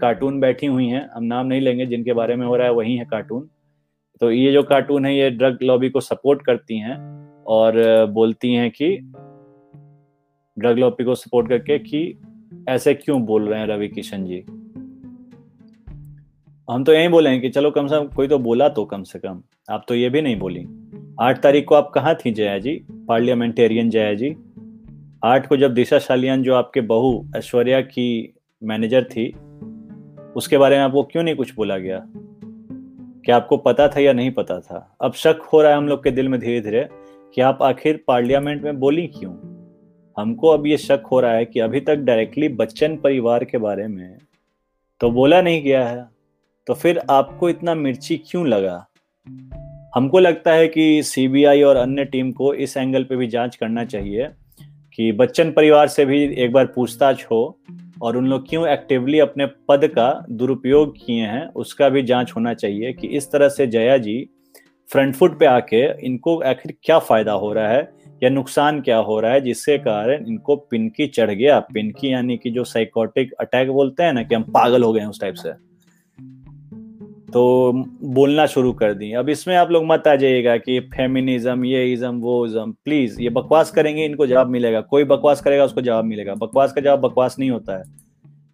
कार्टून 0.00 0.40
बैठी 0.40 0.66
हुई 0.66 0.86
है, 0.86 1.08
हम 1.14 1.24
नाम 1.24 1.46
नहीं 1.46 1.60
लेंगे, 1.60 1.86
जिनके 1.86 2.12
बारे 2.12 2.36
में 2.36 2.46
हो 2.46 2.56
रहा 2.56 2.66
है 2.66 2.72
वही 2.72 2.96
है 2.96 3.04
कार्टून। 3.04 3.48
तो 4.20 4.30
ये 4.30 4.52
जो 4.52 4.62
कार्टून 4.62 5.06
है, 5.06 5.16
ये 5.16 5.30
ड्रग 5.30 5.58
लॉबी 5.62 5.90
को 5.90 6.00
सपोर्ट 6.00 6.42
करती 6.42 6.78
हैं 6.78 6.96
और 7.46 7.74
बोलती 8.10 8.52
हैं 8.54 8.70
कि, 8.70 8.96
ड्रग 10.56 10.78
लॉबी 10.78 11.04
को 11.04 11.14
सपोर्ट 11.14 11.48
करके 11.48 11.78
कि 11.78 12.18
ऐसे 12.68 12.94
क्यों 12.94 13.20
बोल 13.24 13.48
रहे 13.48 13.60
हैं 13.60 13.66
रवि 13.66 13.88
किशन 13.88 14.24
जी? 14.24 14.44
हम 16.70 16.84
तो 16.84 16.92
यही 16.92 17.08
बोले 17.08 17.38
कि 17.38 17.48
चलो 17.48 17.70
कम 17.70 17.86
से 17.86 17.96
कम, 17.96 18.06
कोई 18.06 18.28
तो 18.28 18.38
बोला 18.38 18.68
तो 18.68 18.84
कम 18.84 19.02
से 19.02 19.18
कम। 19.18 19.42
आप 19.70 19.84
तो 19.88 19.94
ये 19.94 20.10
भी 20.10 20.22
नहीं 20.22 20.38
बोली। 20.38 20.66
आठ 21.20 21.42
तारीख 21.42 21.64
को 21.64 21.74
आप 21.74 21.90
कहाँ 21.94 22.14
थी 22.14 22.30
जया 22.30 22.58
जी? 22.58 22.84
पार्लियामेंटेरियन 22.90 23.90
जया 23.90 24.14
जी। 24.14 24.36
आठ 25.24 25.46
को 25.46 25.56
जब 25.56 25.74
दिशा 25.74 25.98
शालियान, 25.98 26.42
जो 26.42 26.54
आपके 26.54 26.80
बहू 26.80 27.26
ऐश्वर्या 27.36 27.80
की 27.80 28.34
मैनेजर 28.62 29.04
थी, 29.04 29.34
उसके 30.36 30.58
बारे 30.58 30.76
में 30.76 30.84
आपको 30.84 31.02
क्यों 31.02 31.22
नहीं 31.22 31.34
कुछ 31.34 31.54
बोला 31.54 31.78
गया? 31.78 32.06
क्या 33.24 33.36
आपको 33.36 33.56
पता 33.56 33.88
था 33.88 34.00
या 34.00 34.12
नहीं 34.12 34.30
पता 34.30 34.60
था? 34.60 34.96
अब 35.00 35.12
शक 35.12 35.36
हो 35.52 35.62
रहा 35.62 35.70
है 35.70 35.76
हम 35.76 35.88
लोग 35.88 36.04
के 36.04 36.10
दिल 36.10 36.28
में 36.28 36.40
धीरे 36.40 36.60
धीरे 36.60 36.88
कि 37.34 37.40
आप 37.40 37.58
आखिर 37.62 38.04
पार्लियामेंट 38.08 38.62
में 38.62 38.80
बोली 38.80 39.06
क्यों? 39.06 39.32
हमको 40.18 40.48
अब 40.48 40.66
ये 40.66 40.76
शक 40.76 41.02
हो 41.12 41.20
रहा 41.20 41.32
है 41.32 41.44
कि 41.44 41.60
अभी 41.60 41.80
तक 41.80 41.96
डायरेक्टली 41.96 42.48
बच्चन 42.48 42.96
परिवार 42.96 43.44
के 43.44 43.58
बारे 43.58 43.86
में 43.88 44.18
तो 45.00 45.10
बोला 45.10 45.42
नहीं 45.42 45.62
गया 45.62 45.88
है। 45.88 46.13
तो 46.66 46.74
फिर 46.74 47.00
आपको 47.10 47.48
इतना 47.48 47.74
मिर्ची 47.74 48.16
क्यों 48.16 48.46
लगा? 48.48 48.86
हमको 49.94 50.18
लगता 50.18 50.52
है 50.52 50.68
कि 50.68 51.02
सीबीआई 51.02 51.62
और 51.62 51.76
अन्य 51.76 52.04
टीम 52.04 52.32
को 52.32 52.54
इस 52.54 52.76
एंगल 52.76 53.04
पे 53.04 53.16
भी 53.16 53.26
जाँच 53.26 53.56
करना 53.56 53.84
चाहिए 53.84 54.28
कि 54.94 55.12
बच्चन 55.12 55.50
परिवार 55.50 55.88
से 55.88 56.04
भी 56.04 56.22
एक 56.34 56.52
बार 56.52 56.66
पूछताछ 56.66 57.24
हो 57.24 57.58
और 58.02 58.16
उन 58.16 58.26
लोग 58.26 58.48
क्यों 58.48 58.68
एक्टिवली 58.68 59.18
अपने 59.18 59.46
पद 59.46 59.86
का 59.86 60.26
दुरुपयोग 60.30 60.96
किए 61.06 61.22
हैं, 61.22 61.46
उसका 61.46 61.88
भी 61.88 62.02
जाँच 62.02 62.32
होना 62.36 62.54
चाहिए 62.54 62.92
कि 62.92 63.06
इस 63.06 63.32
तरह 63.32 63.48
से 63.48 63.66
जया 63.66 63.96
जी 63.98 64.28
फ्रंट 64.92 65.14
फुट 65.14 65.38
पे 65.38 65.46
आके 65.46 66.06
इनको 66.06 66.38
आखिर 66.40 66.74
क्या 66.82 66.98
फ़ायदा 66.98 67.32
हो 67.32 67.52
रहा 67.52 67.68
है 67.68 67.92
या 68.22 68.30
नुकसान 68.30 68.80
क्या 68.80 68.96
हो 68.96 69.20
रहा 69.20 69.32
है, 69.32 69.40
जिसके 69.40 69.78
कारण 69.78 70.26
इनको 70.26 70.56
पिनकी 70.56 71.06
चढ़ 71.06 71.30
गया। 71.30 71.60
पिनकी 71.60 72.12
यानी 72.12 72.36
कि 72.36 72.50
जो 72.50 72.64
साइकोटिक 72.64 73.32
अटैक 73.32 73.70
बोलते 73.70 74.02
हैं 74.02 74.12
ना 74.12 74.22
कि 74.22 74.34
हम 74.34 74.42
पागल 74.42 74.82
हो 74.82 74.92
गए 74.92 75.00
हैं 75.00 75.06
उस 75.06 75.20
टाइप 75.20 75.34
से। 75.34 75.63
तो 77.34 77.72
बोलना 78.02 78.46
शुरू 78.46 78.72
कर 78.72 78.92
दी। 78.94 79.12
अब 79.12 79.28
इसमें 79.28 79.56
आप 79.56 79.70
लोग 79.70 79.84
मत 79.86 80.06
आ 80.08 80.14
जाइएगा 80.16 80.56
कि 80.56 80.80
फेमिनिज्म 80.80 81.64
ये 81.64 81.92
इज्म 81.92 82.20
वो 82.20 82.46
इज्म 82.46 82.72
प्लीज़ 82.84 83.20
ये 83.22 83.30
बकवास 83.30 83.70
करेंगे, 83.70 84.04
इनको 84.04 84.26
जवाब 84.26 84.48
मिलेगा। 84.48 84.80
कोई 84.80 85.04
बकवास 85.04 85.40
करेगा, 85.40 85.64
उसको 85.64 85.80
जवाब 85.80 86.04
मिलेगा। 86.04 86.34
बकवास 86.34 86.72
का 86.72 86.80
जवाब 86.80 87.00
बकवास 87.00 87.36
नहीं 87.38 87.50
होता 87.50 87.76
है। 87.78 87.84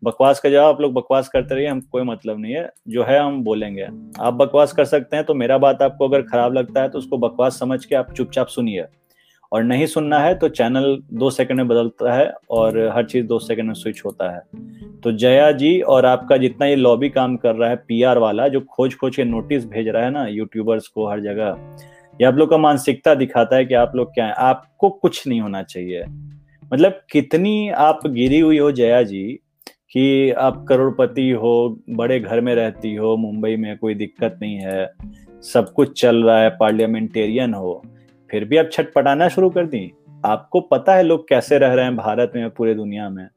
बकवास 0.04 0.40
का 0.40 0.50
जवाब 0.50 0.74
आप 0.74 0.80
लोग 0.80 0.92
बकवास 0.92 1.28
करते 1.28 1.54
रहिए, 1.54 1.68
हम 1.68 1.80
कोई 1.80 2.02
मतलब 2.02 2.40
नहीं 2.40 2.54
है। 2.54 2.68
जो 2.88 3.04
है, 3.04 3.18
हम 3.18 3.42
बोलेंगे। 3.44 3.86
आप 4.20 4.34
बकवास 4.34 4.72
कर 4.72 4.84
सकते 4.84 5.16
हैं 5.16 5.24
तो 5.24 5.34
मेरा 5.34 5.58
बात 5.58 5.82
आपको 5.82 6.08
अगर 6.08 6.22
खराब 6.22 6.54
लगता 6.54 6.82
है 6.82 6.88
तो 6.88 6.98
उसको 6.98 7.18
बकवास 7.18 7.58
समझ 7.58 7.84
के 7.84 7.94
आप 7.94 8.12
चुपचाप 8.12 8.46
सुनिए। 8.46 8.84
और 9.52 9.64
नहीं 9.64 9.86
सुनना 9.86 10.18
है 10.18 10.34
तो 10.34 10.48
चैनल 10.48 11.02
दो 11.12 11.30
सेकंड 11.30 11.56
में 11.56 11.68
बदलता 11.68 12.12
है 12.12 12.32
और 12.50 12.92
हर 12.96 13.04
चीज़ 13.04 13.26
दो 13.26 13.38
सेकंड 13.38 13.66
में 13.66 13.74
स्विच 13.74 14.02
होता 14.04 14.36
है। 14.36 14.42
तो 15.00 15.12
जया 15.12 15.52
जी 15.52 15.80
और 15.80 16.06
आपका 16.06 16.36
जितना 16.36 16.66
ये 16.66 16.76
लॉबी 16.76 17.08
काम 17.08 17.36
कर 17.36 17.54
रहा 17.54 17.70
है 17.70 17.76
पीआर 17.76 18.18
वाला 18.18 18.48
जो 18.48 18.60
खोज 18.60 18.94
खोज 18.94 19.16
के 19.16 19.24
नोटिस 19.24 19.66
भेज 19.66 19.88
रहा 19.88 20.04
है 20.04 20.10
ना 20.10 20.26
यूट्यूबर्स 20.26 20.88
को 20.88 21.10
हर 21.10 21.20
जगह 21.20 21.56
ये 22.20 22.24
आप 22.24 22.34
लोग 22.34 22.50
का 22.50 22.58
मानसिकता 22.58 23.14
दिखाता 23.14 23.56
है 23.56 23.64
कि 23.64 23.74
आप 23.74 23.92
लोग 23.96 24.14
क्या 24.14 24.26
है? 24.26 24.32
आपको 24.32 24.90
कुछ 24.90 25.26
नहीं 25.26 25.40
होना 25.40 25.62
चाहिए। 25.62 26.04
मतलब 26.72 27.00
कितनी 27.10 27.70
आप 27.70 28.00
गिरी 28.06 28.40
हुई 28.40 28.58
हो 28.58 28.72
जया 28.72 29.02
जी 29.02 29.40
कि 29.92 30.30
आप 30.30 30.66
करोड़पति 30.68 31.30
हो 31.30 31.80
बड़े 31.90 32.20
घर 32.20 32.40
में 32.40 32.54
रहती 32.54 32.94
हो 32.94 33.16
मुंबई 33.16 33.56
में 33.56 33.78
कोई 33.78 33.94
दिक्कत 33.94 34.38
नहीं 34.42 34.56
है 34.56 34.92
सब 35.42 35.72
कुछ 35.72 36.00
चल 36.00 36.24
रहा 36.24 36.42
है 36.42 36.50
पार्लियामेंटेरियन 36.50 37.54
हो 37.54 37.82
फिर 38.30 38.44
भी 38.44 38.56
आप 38.56 38.68
छटपटाना 38.72 39.28
शुरू 39.28 39.50
कर 39.50 39.66
दी। 39.66 39.90
आपको 40.24 40.60
पता 40.60 40.94
है 40.94 41.02
लोग 41.02 41.28
कैसे 41.28 41.58
रह 41.58 41.72
रहे 41.72 41.84
हैं 41.84 41.96
भारत 41.96 42.32
में 42.36 42.48
पूरे 42.50 42.74
दुनिया 42.74 43.08
में? 43.10 43.28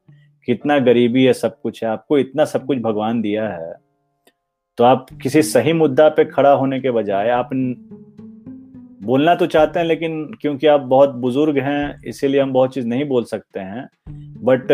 कितना 0.48 0.78
गरीबी 0.78 1.24
है 1.24 1.32
सब 1.32 1.60
कुछ 1.60 1.82
है, 1.84 1.90
आपको 1.90 2.18
इतना 2.18 2.44
सब 2.44 2.66
कुछ 2.66 2.78
भगवान 2.78 3.20
दिया 3.20 3.48
है। 3.48 3.72
तो 4.78 4.84
आप 4.84 5.06
किसी 5.22 5.42
सही 5.42 5.72
मुद्दा 5.72 6.08
पे 6.08 6.24
खड़ा 6.24 6.50
होने 6.50 6.80
के 6.80 6.90
बजाय 6.90 7.30
आप 7.30 7.50
बोलना 9.02 9.34
तो 9.34 9.46
चाहते 9.46 9.78
हैं 9.78 9.86
लेकिन 9.86 10.24
क्योंकि 10.40 10.66
आप 10.66 10.80
बहुत 10.80 11.14
बुज़ुर्ग 11.14 11.58
हैं, 11.58 12.00
इसीलिए 12.06 12.40
हम 12.40 12.52
बहुत 12.52 12.74
चीज़ 12.74 12.86
नहीं 12.86 13.04
बोल 13.04 13.24
सकते 13.24 13.60
हैं। 13.60 13.88
बट 14.44 14.72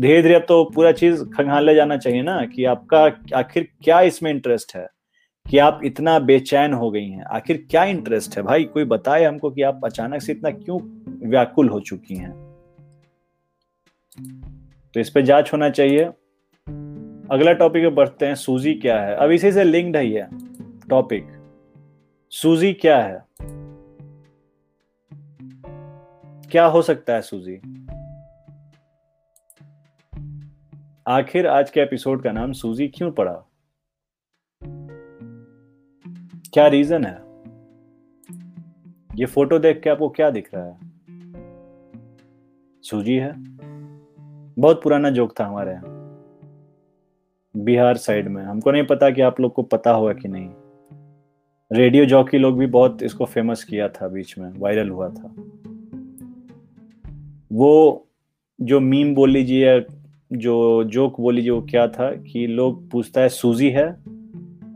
धीरे 0.00 0.22
धीरे 0.22 0.38
तो 0.38 0.64
पूरा 0.64 0.92
चीज़ 0.92 1.24
खंगाल 1.24 1.66
ले 1.66 1.74
जाना 1.74 1.96
चाहिए 1.96 2.22
ना 2.22 2.44
कि 2.46 2.64
आपका 2.64 3.02
आखिर 3.38 3.68
क्या 3.84 4.00
इसमें 4.00 4.30
इंटरेस्ट 4.30 4.76
है? 4.76 4.86
कि 5.48 5.58
आप 5.58 5.80
इतना 5.84 6.18
बेचैन 6.18 6.72
हो 6.72 6.90
गई 6.90 7.08
हैं। 7.08 7.24
आखिर 7.24 7.66
क्या 7.70 7.84
इंटरेस्ट 7.84 8.36
है? 8.36 8.42
भाई, 8.42 8.64
कोई 8.64 8.84
बताए 8.84 9.24
हमको 9.24 9.50
कि 9.50 9.62
आप 9.62 9.80
अचानक 9.84 10.22
से 10.22 10.32
इतना 10.32 10.50
क्यों 10.50 10.80
व्याकुल 11.28 11.68
हो 11.68 11.80
चुकी 11.80 12.14
हैं? 12.14 12.32
तो 14.94 15.00
इस 15.00 15.10
पे 15.10 15.22
जाँच 15.22 15.52
होना 15.52 15.70
चाहिए। 15.70 16.04
अगला 17.30 17.52
टॉपिक 17.52 17.82
पे 17.82 17.88
बढ़ते 17.88 18.26
हैं। 18.26 18.34
सूजी 18.34 18.74
क्या 18.74 19.02
है? 19.02 19.16
अब 19.16 19.30
इसी 19.30 19.52
से 19.52 19.64
लिंक्ड 19.64 19.96
है 19.96 20.06
ये 20.06 20.26
टॉपिक 20.88 21.26
सूजी 22.30 22.72
क्या 22.72 23.02
है? 23.02 23.24
क्या 26.50 26.66
हो 26.66 26.82
सकता 26.82 27.14
है 27.14 27.22
सूजी 27.22 27.86
आखिर 31.06 31.46
आज 31.46 31.70
के 31.70 31.80
एपिसोड 31.80 32.22
का 32.22 32.32
नाम 32.32 32.52
सूजी 32.52 32.88
क्यों 32.88 33.10
पड़ा? 33.10 33.49
क्या 36.52 36.66
रीजन 36.66 37.04
है? 37.04 37.22
ये 39.16 39.26
फ़ोटो 39.26 39.58
देख 39.58 39.80
के 39.80 39.90
आपको 39.90 40.08
क्या 40.08 40.30
दिख 40.30 40.50
रहा 40.54 40.64
है? 40.64 40.78
सूजी 42.82 43.14
है? 43.14 43.34
बहुत 44.58 44.82
पुराना 44.82 45.10
जोक 45.10 45.34
था 45.40 45.46
हमारे 45.46 45.72
यहाँ। 45.72 45.82
बिहार 47.56 47.96
साइड 47.96 48.28
में। 48.28 48.42
हमको 48.42 48.72
नहीं 48.72 48.86
पता 48.86 49.10
कि 49.10 49.20
आप 49.20 49.40
लोग 49.40 49.52
को 49.52 49.62
पता 49.62 49.90
होगा 49.90 50.12
कि 50.12 50.28
नहीं। 50.28 50.50
रेडियो 51.72 52.04
जॉकी 52.04 52.38
लोग 52.38 52.58
भी 52.58 52.66
बहुत 52.66 53.02
इसको 53.02 53.24
फ़ेमस 53.24 53.64
किया 53.64 53.88
था 53.88 54.08
बीच 54.08 54.38
में। 54.38 54.52
वायरल 54.56 54.88
हुआ 54.88 55.08
था। 55.08 55.34
वो 57.52 58.06
जो 58.60 58.80
मीम 58.80 59.14
बोल 59.14 59.30
लीजिए 59.30 59.86
जो 60.32 60.84
जोक 60.84 61.20
बोल 61.20 61.34
लीजिए 61.34 61.50
वो 61.50 61.62
क्या 61.62 61.88
था 61.88 62.14
कि 62.14 62.46
लोग 62.46 62.90
पूछता 62.90 63.20
है, 63.20 63.28
सूजी 63.28 63.70
है? 63.70 64.19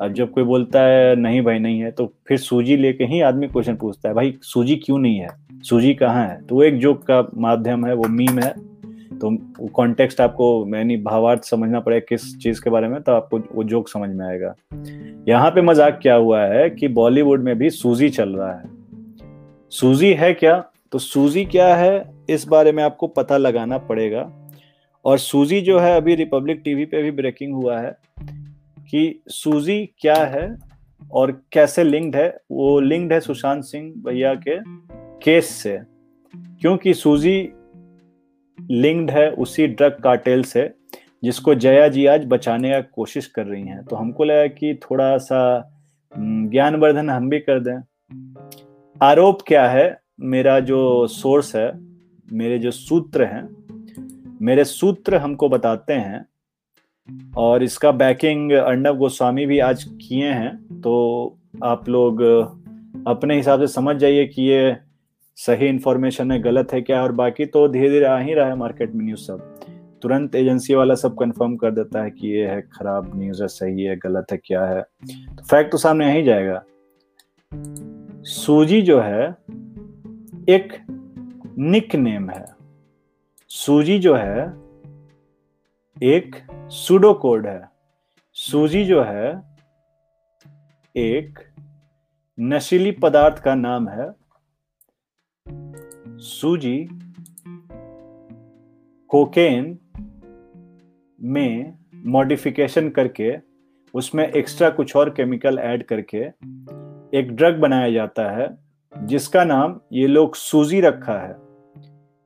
अब 0.03 0.13
जब 0.13 0.31
कोई 0.31 0.45
बोलता 0.45 0.83
है, 0.83 1.17
नहीं 1.17 1.43
भाई, 1.43 1.59
नहीं 1.59 1.81
है 1.81 1.91
तो 1.91 2.13
फिर 2.29 2.39
सूजी 2.39 2.77
लेके 2.77 3.05
ही 3.05 3.21
आदमी 3.21 3.49
क्वेश्चन 3.49 3.77
पूछता 3.77 4.09
है, 4.09 4.15
भाई, 4.15 4.35
सूजी 4.43 4.77
क्यों 4.77 4.99
नहीं 4.99 5.19
है? 5.19 5.29
सूजी 5.63 5.95
कहाँ 5.95 6.29
है? 6.29 6.41
तो 6.47 6.55
वो 6.55 6.63
एक 6.63 6.79
जोक 6.79 7.03
का 7.03 7.27
माध्यम 7.37 7.87
है, 7.87 7.95
वो 7.95 8.09
मीम 8.09 8.39
है। 8.39 8.75
तो 9.19 9.31
वो 9.31 9.67
कॉन्टेक्स्ट 9.67 10.21
आपको 10.21 10.77
यानी 10.77 10.97
भावार्थ 10.97 11.43
समझना 11.43 11.81
पड़ेगा 11.81 12.07
किस 12.09 12.39
चीज़ 12.39 12.63
के 12.63 12.71
बारे 12.71 12.89
में 12.89 13.01
तो 13.03 13.13
आपको 13.13 13.39
वो 13.39 13.65
जोक 13.65 13.89
समझ 13.89 14.11
में 14.11 14.27
आएगा। 14.27 14.55
यहाँ 15.29 15.51
पे 15.51 15.63
मज़ाक 15.63 15.99
क्या 16.03 16.15
हुआ 16.15 16.41
है 16.41 16.71
कि 16.71 16.89
बॉलीवुड 16.89 17.43
में 17.43 17.59
भी 17.59 17.71
सूजी 17.71 18.09
चल 18.11 18.29
रहा 18.29 18.53
है। 18.53 18.65
सूजी 19.71 20.13
है 20.13 20.33
क्या? 20.35 20.65
तो 20.93 20.99
सूजी 20.99 21.45
क्या 21.45 21.75
है, 21.77 22.11
इस 22.31 22.47
बारे 22.49 22.73
में 22.73 22.83
आपको 22.83 23.07
पता 23.07 23.37
लगाना 23.37 23.79
पड़ेगा। 23.79 24.31
और 25.05 25.19
सूजी 25.19 25.61
जो 25.61 25.79
है, 25.79 25.97
अभी 25.97 26.15
रिपब्लिक 26.15 26.63
टीवी 26.65 26.85
पे 26.85 27.03
भी 27.03 27.11
ब्रेकिंग 27.11 27.55
हुआ 27.55 27.79
है। 27.79 27.97
कि 28.91 29.23
सूजी 29.29 29.95
क्या 29.99 30.15
है 30.15 30.59
और 31.13 31.43
कैसे 31.53 31.85
लिंक्ड 31.85 32.17
है? 32.17 32.37
वो 32.51 32.81
लिंक्ड 32.81 33.13
है 33.13 33.21
सुशांत 33.21 33.65
सिंह 33.65 33.95
भैया 33.97 34.35
के 34.35 34.57
केस 35.25 35.47
से। 35.47 35.81
क्योंकि 36.37 36.95
सूजी 36.95 37.53
लिंक्ड 38.71 39.11
है 39.11 39.31
उसी 39.31 39.67
ड्रग 39.67 39.93
कार्टेल 39.93 40.43
से, 40.43 40.75
जिसको 41.25 41.55
जया 41.55 41.89
जी 41.89 42.07
आज 42.07 42.25
बचाने 42.27 42.71
का 42.71 42.81
कोशिश 42.81 43.27
कर 43.27 43.47
रही 43.47 43.63
हैं। 43.63 43.85
तो 43.85 43.97
हमको 43.97 44.25
लगा 44.25 44.47
कि 44.47 44.75
थोड़ा 44.75 45.19
सा 45.19 45.71
ज्ञानवर्धन 46.19 47.11
हम 47.11 47.29
भी 47.29 47.39
कर 47.39 47.61
दें। 47.61 47.83
आरोप 49.03 49.39
क्या 49.47 49.69
है? 49.69 50.01
मेरा 50.21 50.61
जो 50.61 51.07
सोर्स 51.07 51.57
है, 51.57 51.73
मेरे 52.33 52.59
जो 52.59 52.71
सूत्र 52.71 53.25
हैं, 53.25 53.49
मेरे 54.43 54.65
सूत्र 54.65 55.17
हमको 55.17 55.49
बताते 55.49 55.93
हैं 55.93 56.27
और 57.37 57.63
इसका 57.63 57.91
बैकिंग 57.93 58.53
अर्णव 58.53 58.97
गोस्वामी 58.97 59.47
भी 59.47 59.59
आज 59.59 59.85
किए 59.85 60.29
हैं 60.29 60.81
तो 60.81 60.95
आप 61.65 61.89
लोग 61.89 62.23
अपने 63.07 63.37
हिसाब 63.37 63.61
से 63.61 63.67
समझ 63.67 63.97
जाइए 63.97 64.27
कि 64.27 64.43
ये 64.43 64.77
सही 65.37 65.67
इंफॉर्मेशन 65.67 66.31
है, 66.31 66.41
गलत 66.41 66.73
है 66.73 66.81
क्या, 66.81 67.03
और 67.03 67.13
बाकी 67.13 67.47
तो 67.47 67.69
धीरे 67.69 67.91
धीरे 67.91 68.05
आ 68.05 68.19
ही 68.19 68.35
रहा 68.35 68.47
है 68.47 68.57
मार्केट 68.57 68.95
में 68.95 69.05
न्यूज़ 69.05 69.21
सब। 69.21 69.61
तुरंत 70.03 70.35
एजेंसी 70.35 70.75
वाला 70.75 70.95
सब 70.95 71.15
कंफर्म 71.19 71.57
कर 71.57 71.71
देता 71.71 72.03
है 72.03 72.11
कि 72.11 72.29
ये 72.29 72.47
है 72.47 72.61
खराब 72.61 73.13
न्यूज़ 73.17 73.43
है, 73.43 73.49
सही 73.49 73.83
है, 73.83 73.97
गलत 73.97 74.27
है, 74.33 74.39
क्या 74.45 74.65
है। 74.65 74.83
तो 75.37 75.43
फैक्ट 75.43 75.73
तो 75.73 75.79
सामने 75.79 76.07
आ 76.07 76.15
ही 76.15 76.23
जाएगा। 76.23 76.63
सूजी 78.23 78.83
जो 78.83 79.01
है, 79.01 79.29
एक 80.49 80.73
निक 81.59 81.95
नेम 81.97 82.31
है। 82.31 82.45
सूजी 83.49 83.99
जो 83.99 84.15
है 84.15 84.64
एक 86.03 86.37
सुडो 86.53 87.15
कोड 87.15 87.47
है। 87.47 87.69
सूजी 88.33 88.85
जो 88.85 89.03
है, 89.03 89.43
एक 90.97 91.39
नशीली 92.41 92.91
पदार्थ 92.91 93.39
का 93.39 93.55
नाम 93.55 93.89
है। 93.89 94.13
सूजी 96.19 96.89
कोकेन 99.09 99.79
में 101.23 101.79
मॉडिफिकेशन 101.95 102.91
करके, 102.91 103.37
उसमें 103.95 104.29
एक्स्ट्रा 104.29 104.71
कुछ 104.71 104.97
और 104.97 105.11
केमिकल 105.11 105.59
ऐड 105.59 105.85
करके 105.85 106.19
एक 107.19 107.29
ड्रग 107.33 107.61
बनाया 107.61 107.91
जाता 107.91 108.31
है, 108.31 108.59
जिसका 109.03 109.45
नाम 109.45 109.81
ये 109.93 110.07
लोग 110.07 110.35
सूजी 110.35 110.81
रखा 110.81 111.19
है। 111.19 111.37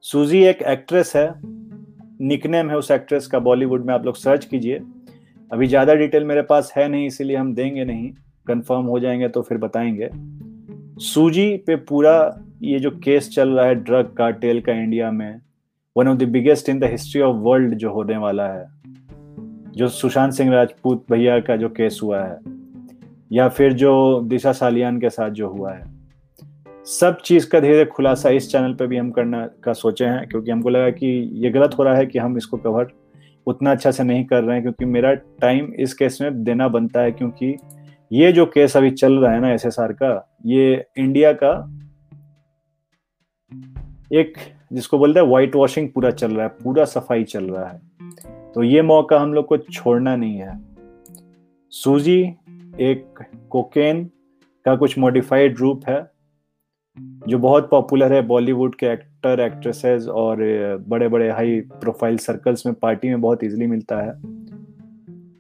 सूजी 0.01 0.45
एक 0.45 0.63
एक्ट्रेस 0.63 1.17
है। 1.17 1.58
निकनेम 2.21 2.71
है 2.71 2.77
उस 2.77 2.91
एक्ट्रेस 2.91 3.27
का 3.27 3.39
बॉलीवुड 3.39 3.85
में, 3.87 3.95
आप 3.95 4.07
लोग 4.07 4.17
सर्च 4.17 4.45
कीजिए। 4.45 4.81
अभी 5.53 5.67
ज़्यादा 5.67 5.95
डिटेल 5.95 6.25
मेरे 6.25 6.43
पास 6.43 6.73
है 6.77 6.89
नहीं, 6.89 7.07
इसीलिए 7.07 7.37
हम 7.37 7.55
देंगे 7.55 7.85
नहीं। 7.85 8.11
कंफर्म 8.47 8.85
हो 8.85 8.99
जाएँगे 9.01 9.29
तो 9.29 9.43
फिर 9.43 9.59
बताएँगे। 9.59 10.11
सूजी 11.01 11.57
पे 11.57 11.77
पूरा 11.77 12.41
ये 12.63 12.79
जो 12.79 12.91
केस 12.91 13.31
चल 13.31 13.49
रहा 13.49 13.67
है, 13.67 13.75
ड्रग 13.75 14.15
कार्टेल 14.19 14.61
का 14.61 14.73
इंडिया 14.73 15.11
में 15.11 15.41
one 15.97 16.09
of 16.09 16.19
the 16.19 16.23
biggest 16.23 16.69
in 16.69 16.79
the 16.79 16.85
history 16.85 17.21
of 17.21 17.37
world 17.37 17.75
जो 17.75 17.93
होने 17.93 18.17
वाला 18.17 18.47
है, 18.47 18.67
जो 19.77 19.89
सुशांत 19.89 20.33
सिंह 20.33 20.51
राजपूत 20.51 21.05
भैया 21.11 21.41
का 21.41 21.57
जो 21.57 21.69
केस 21.69 22.01
हुआ 22.03 22.25
है, 22.25 22.39
या 23.33 23.49
फिर 23.49 23.73
जो 23.73 24.21
दिशा 24.21 24.53
सालियान 24.53 25.01
के 25.01 25.11
साथ 25.11 25.31
जो 25.31 25.49
हुआ 25.49 25.73
है। 25.73 25.98
सब 26.89 27.17
चीज़ 27.25 27.49
का 27.49 27.61
धीरे 27.61 27.73
धीरे 27.73 27.85
खुलासा 27.85 28.31
इस 28.31 28.51
चैनल 28.53 28.75
पे 28.75 28.87
भी 28.87 28.97
हम 28.97 29.11
करना, 29.11 29.47
का 29.47 29.73
सोचे 29.73 30.05
हैं, 30.05 30.29
क्योंकि 30.29 30.51
हमको 30.51 30.69
लगा 30.69 30.91
कि 30.91 31.07
ये 31.35 31.51
गलत 31.51 31.75
हो 31.79 31.83
रहा 31.83 31.97
है 31.97 32.07
कि 32.07 32.19
हम 32.19 32.37
इसको 32.37 32.57
कवर 32.57 32.93
उतना 33.47 33.73
अच्छा 33.73 33.91
से 33.91 34.05
नहीं 34.05 34.25
कर 34.25 34.45
रहे 34.45 34.55
हैं, 34.55 34.63
क्योंकि 34.63 34.85
मेरा 34.85 35.13
टाइम 35.15 35.73
इस 35.75 35.95
केस 35.95 36.19
में 36.23 36.43
देना 36.45 36.69
बनता 36.69 37.01
है, 37.01 37.13
क्योंकि 37.13 37.55
ये 38.13 38.33
जो 38.33 38.47
केस 38.47 38.77
अभी 38.77 38.91
चल 38.91 39.19
रहा 39.19 39.33
है 39.33 39.41
ना 39.41 39.53
एसएसआर 39.53 39.93
का, 39.93 40.39
ये 40.47 40.85
इंडिया 40.99 41.33
का 41.33 41.53
एक 44.13 44.35
जिसको 44.73 44.99
बोलते 44.99 45.21
हैं 45.21 45.27
व्हाइट 45.27 45.57
वॉशिंग 45.57 45.89
पूरा 45.93 46.11
चल 46.11 46.33
रहा 46.33 46.43
है, 46.43 46.49
पूरा 46.65 46.85
सफ़ाई 46.85 47.25
चल 47.25 47.45
रहा 47.45 47.69
है। 47.69 47.81
तो 48.53 48.63
ये 48.63 48.83
मौका 48.83 49.19
हम 49.21 49.35
लोग 49.35 49.47
को 49.47 49.57
छोड़ना 49.57 50.17
नहीं 50.17 50.37
है। 50.37 50.61
सूजी 51.73 52.21
एक 52.81 53.27
कोकेन 53.51 54.05
का 54.65 54.77
कुछ 54.77 54.99
मॉडिफाइड 54.99 55.59
रूप 55.59 55.89
है 55.89 56.18
जो 57.29 57.39
बहुत 57.39 57.69
पॉपुलर 57.71 58.13
है 58.13 58.21
बॉलीवुड 58.23 58.75
के 58.75 58.87
एक्टर 58.87 59.41
एक्ट्रेसेस 59.41 60.07
और 60.09 60.39
बड़े 60.89 61.09
बड़े 61.09 61.31
हाई 61.31 61.61
प्रोफ़ाइल 61.73 62.17
सर्कल्स 62.19 62.67
में 62.67 62.75
पार्टी 62.75 63.09
में 63.09 63.21
बहुत 63.21 63.45
इजीली 63.45 63.67
मिलता 63.67 64.01
है। 64.01 64.13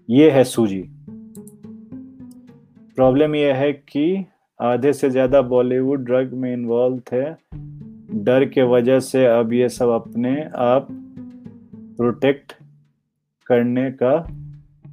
ये 0.09 0.31
है 0.31 0.45
सूजी 0.45 0.83
प्रॉब्लम 2.97 3.35
यह 3.35 3.55
है 3.55 3.73
कि 3.73 4.27
आधे 4.61 4.93
से 4.93 5.11
ज़्यादा 5.11 5.43
बॉलीवुड 5.43 6.05
ड्रग 6.05 6.33
में 6.35 6.53
इन्वॉल्व 6.53 6.99
थे 7.13 7.23
डर 8.25 8.45
के 8.45 8.63
वजह 8.63 9.01
से 9.01 9.25
अब 9.27 9.53
ये 9.53 9.69
सब 9.69 9.89
अपने 9.89 10.35
आप 10.57 10.89
प्रोटेक्ट 11.99 12.53
करने 13.47 13.91
का 13.93 14.17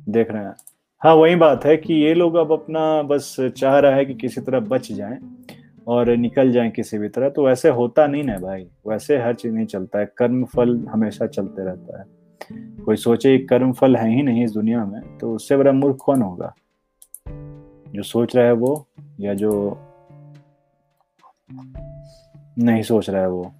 देख 0.09 0.31
रहे 0.31 0.43
हैं। 0.43 0.55
हाँ 1.01 1.13
वही 1.15 1.35
बात 1.35 1.65
है 1.65 1.77
कि 1.77 1.93
ये 1.93 2.13
लोग 2.13 2.35
अब 2.35 2.51
अपना 2.51 3.01
बस 3.03 3.35
चाह 3.57 3.79
रहा 3.79 3.95
है 3.95 4.05
कि 4.05 4.13
किसी 4.13 4.41
तरह 4.41 4.59
बच 4.59 4.91
जाएँ। 4.91 5.17
और 5.87 6.17
निकल 6.17 6.51
जाए 6.51 6.69
किसी 6.69 6.97
भी 6.97 7.09
तरह 7.09 7.29
तो 7.29 7.45
वैसे 7.45 7.69
होता 7.69 8.07
नहीं 8.07 8.23
ना 8.23 8.37
भाई। 8.37 8.67
वैसे 8.87 9.17
हर 9.17 9.35
चीज़ 9.35 9.53
नहीं 9.53 9.65
चलता 9.65 9.99
है। 9.99 10.05
कर्म 10.17 10.45
फल 10.45 10.87
हमेशा 10.87 11.27
चलते 11.27 11.65
रहता 11.65 11.99
है। 11.99 12.05
कोई 12.85 12.95
सोचे 12.95 13.37
कर्म 13.37 13.73
फल 13.73 13.95
है 13.95 14.15
ही 14.15 14.23
नहीं 14.23 14.43
इस 14.43 14.51
दुनिया 14.51 14.85
में 14.85 15.17
तो 15.17 15.35
उससे 15.35 15.57
बड़ा 15.57 15.71
मूर्ख 15.71 15.97
कौन 16.05 16.21
होगा? 16.21 16.55
जो 17.87 18.03
सोच 18.03 18.35
रहा 18.35 18.45
है 18.45 18.51
वो, 18.51 18.87
या 19.19 19.33
जो 19.33 19.77
नहीं 22.57 22.81
सोच 22.81 23.09
रहा 23.09 23.21
है 23.21 23.29
वो? 23.29 23.53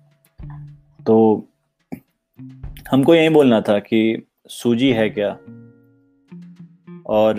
तो 1.07 1.45
हमको 2.91 3.15
यही 3.15 3.29
बोलना 3.29 3.61
था 3.61 3.79
कि 3.79 4.27
सूजी 4.47 4.91
है 4.91 5.09
क्या? 5.09 5.39
और, 7.07 7.35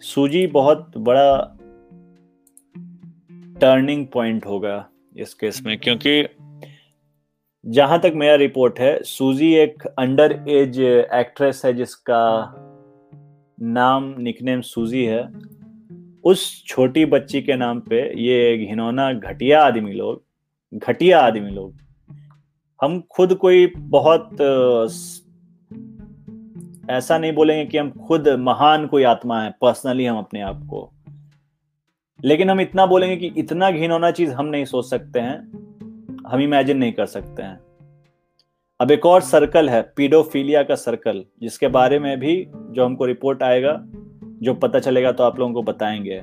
सूजी 0.00 0.46
बहुत 0.46 0.98
बड़ा 0.98 1.56
टर्निंग 3.60 4.06
पॉइंट 4.06 4.46
होगा 4.46 4.88
इस 5.16 5.34
केस 5.34 5.60
में, 5.66 5.78
क्योंकि 5.78 6.22
जहाँ 7.64 7.98
तक 8.00 8.12
मेरा 8.16 8.34
रिपोर्ट 8.34 8.78
है 8.80 9.02
सूजी 9.02 9.52
एक 9.54 9.86
अंडर 9.88 10.32
एज 10.48 10.78
एक्ट्रेस 10.80 11.62
है, 11.64 11.72
जिसका 11.72 12.22
नाम 13.58 14.14
निकनेम 14.18 14.60
सूजी 14.60 15.04
है। 15.04 15.22
उस 16.24 16.64
छोटी 16.66 17.04
बच्ची 17.06 17.42
के 17.42 17.56
नाम 17.56 17.80
पे 17.80 18.00
ये 18.20 18.66
घिनौना 18.66 19.12
घटिया 19.12 19.62
आदमी 19.62 19.92
लोग, 19.92 20.22
घटिया 20.72 21.20
आदमी 21.20 21.50
लोग, 21.50 21.74
हम 22.80 23.00
खुद 23.10 23.34
कोई 23.34 23.66
बहुत, 23.76 24.30
ऐसा 26.90 27.18
नहीं 27.18 27.32
बोलेंगे 27.32 27.64
कि 27.64 27.78
हम 27.78 27.90
खुद 28.06 28.28
महान 28.38 28.86
कोई 28.86 29.02
आत्मा 29.02 29.42
है 29.42 29.50
पर्सनली 29.60 30.04
हम 30.04 30.18
अपने 30.18 30.40
आप 30.40 30.62
को। 30.70 30.90
लेकिन 32.24 32.50
हम 32.50 32.60
इतना 32.60 32.86
बोलेंगे 32.86 33.16
कि 33.16 33.40
इतना 33.40 33.70
घिनौना 33.70 34.10
चीज़ 34.10 34.30
हम 34.30 34.46
नहीं 34.46 34.64
सोच 34.64 34.90
सकते 34.90 35.20
हैं, 35.20 35.38
हम 36.26 36.40
इमेजिन 36.40 36.78
नहीं 36.78 36.92
कर 36.92 37.06
सकते 37.06 37.42
हैं। 37.42 37.60
अब 38.80 38.90
एक 38.90 39.06
और 39.06 39.20
सर्कल 39.20 39.70
है 39.70 39.92
पीडोफीलिया 39.96 40.62
का 40.62 40.74
सर्कल 40.74 41.24
जिसके 41.42 41.68
बारे 41.68 41.98
में 41.98 42.20
भी 42.20 42.46
जो 42.54 42.84
हमको 42.84 43.04
रिपोर्ट 43.04 43.42
आएगा, 43.42 43.80
जो 44.42 44.54
पता 44.54 44.78
चलेगा 44.78 45.12
तो 45.12 45.24
आप 45.24 45.38
लोगों 45.38 45.54
को 45.54 45.62
बताएँगे। 45.62 46.22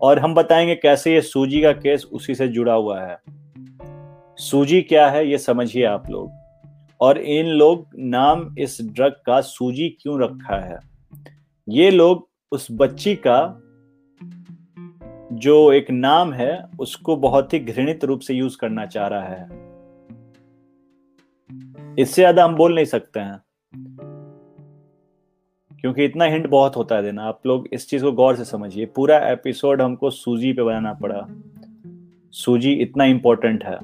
और 0.00 0.18
हम 0.18 0.34
बताएँगे 0.34 0.74
कैसे 0.74 1.14
ये 1.14 1.20
सूजी 1.20 1.62
का 1.62 1.72
केस 1.72 2.04
उसी 2.12 2.34
से 2.34 2.48
जुड़ा 2.48 2.72
हुआ 2.72 3.00
है। 3.00 3.18
सूजी 4.36 4.82
क्या 4.82 5.10
है, 5.10 5.30
ये 5.30 5.38
समझिए 5.38 5.84
आप 5.84 6.10
लोग। 6.10 6.30
और 7.00 7.18
इन 7.18 7.46
लोग 7.46 7.86
नाम 7.98 8.54
इस 8.58 8.78
ड्रग 8.82 9.12
का 9.26 9.40
सूजी 9.40 9.88
क्यों 9.88 10.20
रखा 10.20 10.56
है? 10.56 10.78
ये 11.68 11.90
लोग 11.90 12.28
उस 12.52 12.68
बच्ची 12.70 13.14
का 13.14 13.60
जो 15.32 15.72
एक 15.72 15.90
नाम 15.90 16.32
है, 16.32 16.64
उसको 16.80 17.16
बहुत 17.16 17.54
ही 17.54 17.58
घृणित 17.58 18.04
रूप 18.04 18.20
से 18.20 18.34
यूज़ 18.34 18.58
करना 18.58 18.86
चाह 18.86 19.06
रहा 19.06 19.22
है। 19.22 19.44
इससे 21.98 22.22
ज़्यादा 22.22 22.44
हम 22.44 22.56
बोल 22.56 22.74
नहीं 22.74 22.84
सकते 22.84 23.20
हैं। 23.20 23.40
क्योंकि 25.80 26.04
इतना 26.04 26.24
हिंट 26.24 26.46
बहुत 26.46 26.76
होता 26.76 26.96
है 26.96 27.02
देना। 27.02 27.22
आप 27.22 27.40
लोग 27.46 27.68
इस 27.72 27.90
चीज़ 27.90 28.02
को 28.02 28.12
गौर 28.12 28.36
से 28.36 28.44
समझिए। 28.44 28.86
पूरा 28.86 29.18
एपिसोड 29.18 29.82
हमको 29.82 30.10
सूजी 30.10 30.52
पे 30.52 30.62
बनाना 30.62 30.92
पड़ा। 30.92 31.26
सूजी 32.32 32.72
इतना 32.72 33.04
इंपॉर्टेंट 33.04 33.64
है। 33.64 33.78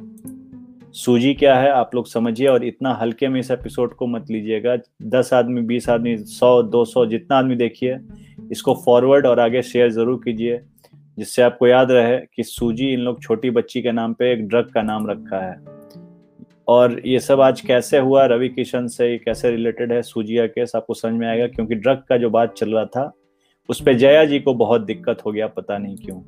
सूजी 0.93 1.35
क्या 1.35 1.59
है, 1.59 1.71
आप 1.71 1.95
लोग 1.95 2.07
समझिए 2.07 2.47
और 2.47 2.65
इतना 2.65 2.95
हल्के 2.95 3.29
में 3.29 3.41
इस 3.41 3.51
एपिसोड 3.51 3.95
को 3.95 4.07
मत 4.07 4.31
लीजिएगा। 4.31 4.77
दस 5.03 5.31
आदमी, 5.33 5.61
बीस 5.61 5.89
आदमी, 5.89 6.17
सौ, 6.17 6.63
दो 6.63 6.85
सौ 6.85 7.07
जितना 7.07 7.37
आदमी 7.37 7.57
देखिए, 7.57 7.99
इसको 8.53 8.75
फॉरवर्ड 8.75 9.27
और 9.27 9.41
आगे 9.41 9.63
शेयर 9.63 9.91
ज़रूर 9.91 10.21
कीजिए। 10.25 10.61
जिससे 11.21 11.43
आपको 11.43 11.67
याद 11.67 11.91
रहे 11.91 12.19
कि 12.19 12.43
सूजी 12.43 12.93
इन 12.93 13.01
लोग 13.01 13.23
छोटी 13.23 13.51
बच्ची 13.51 13.83
के 13.83 13.93
नाम 13.93 14.13
पे 14.13 14.33
एक 14.33 14.49
ड्रग 14.49 14.65
का 14.65 14.83
नाम 14.83 15.11
रखा 15.11 15.39
है। 15.39 15.61
और 16.69 17.07
ये 17.07 17.21
सब 17.21 17.41
आज 17.41 17.61
कैसे 17.61 17.99
हुआ 17.99 18.25
रवि 18.25 18.49
किशन 18.49 18.87
से 18.87 19.11
ये 19.11 19.19
कैसे 19.19 19.51
रिलेटेड 19.51 19.93
है, 19.93 20.03
सूजिया 20.03 20.47
केस 20.47 20.73
आपको 20.77 20.95
समझ 20.95 21.13
में 21.13 21.29
आएगा, 21.29 21.47
क्योंकि 21.47 21.75
ड्रग 21.75 22.03
का 22.09 22.17
जो 22.17 22.31
बात 22.31 22.53
चल 22.53 22.75
रहा 22.75 22.85
था, 22.85 23.13
उस 23.69 23.83
पर 23.83 23.95
जया 23.95 24.25
जी 24.25 24.41
को 24.41 24.55
बहुत 24.55 24.81
दिक्कत 24.81 25.19
हो 25.27 25.33
गया, 25.33 25.47
पता 25.47 25.79
नहीं 25.79 25.97
क्यों। 25.97 26.21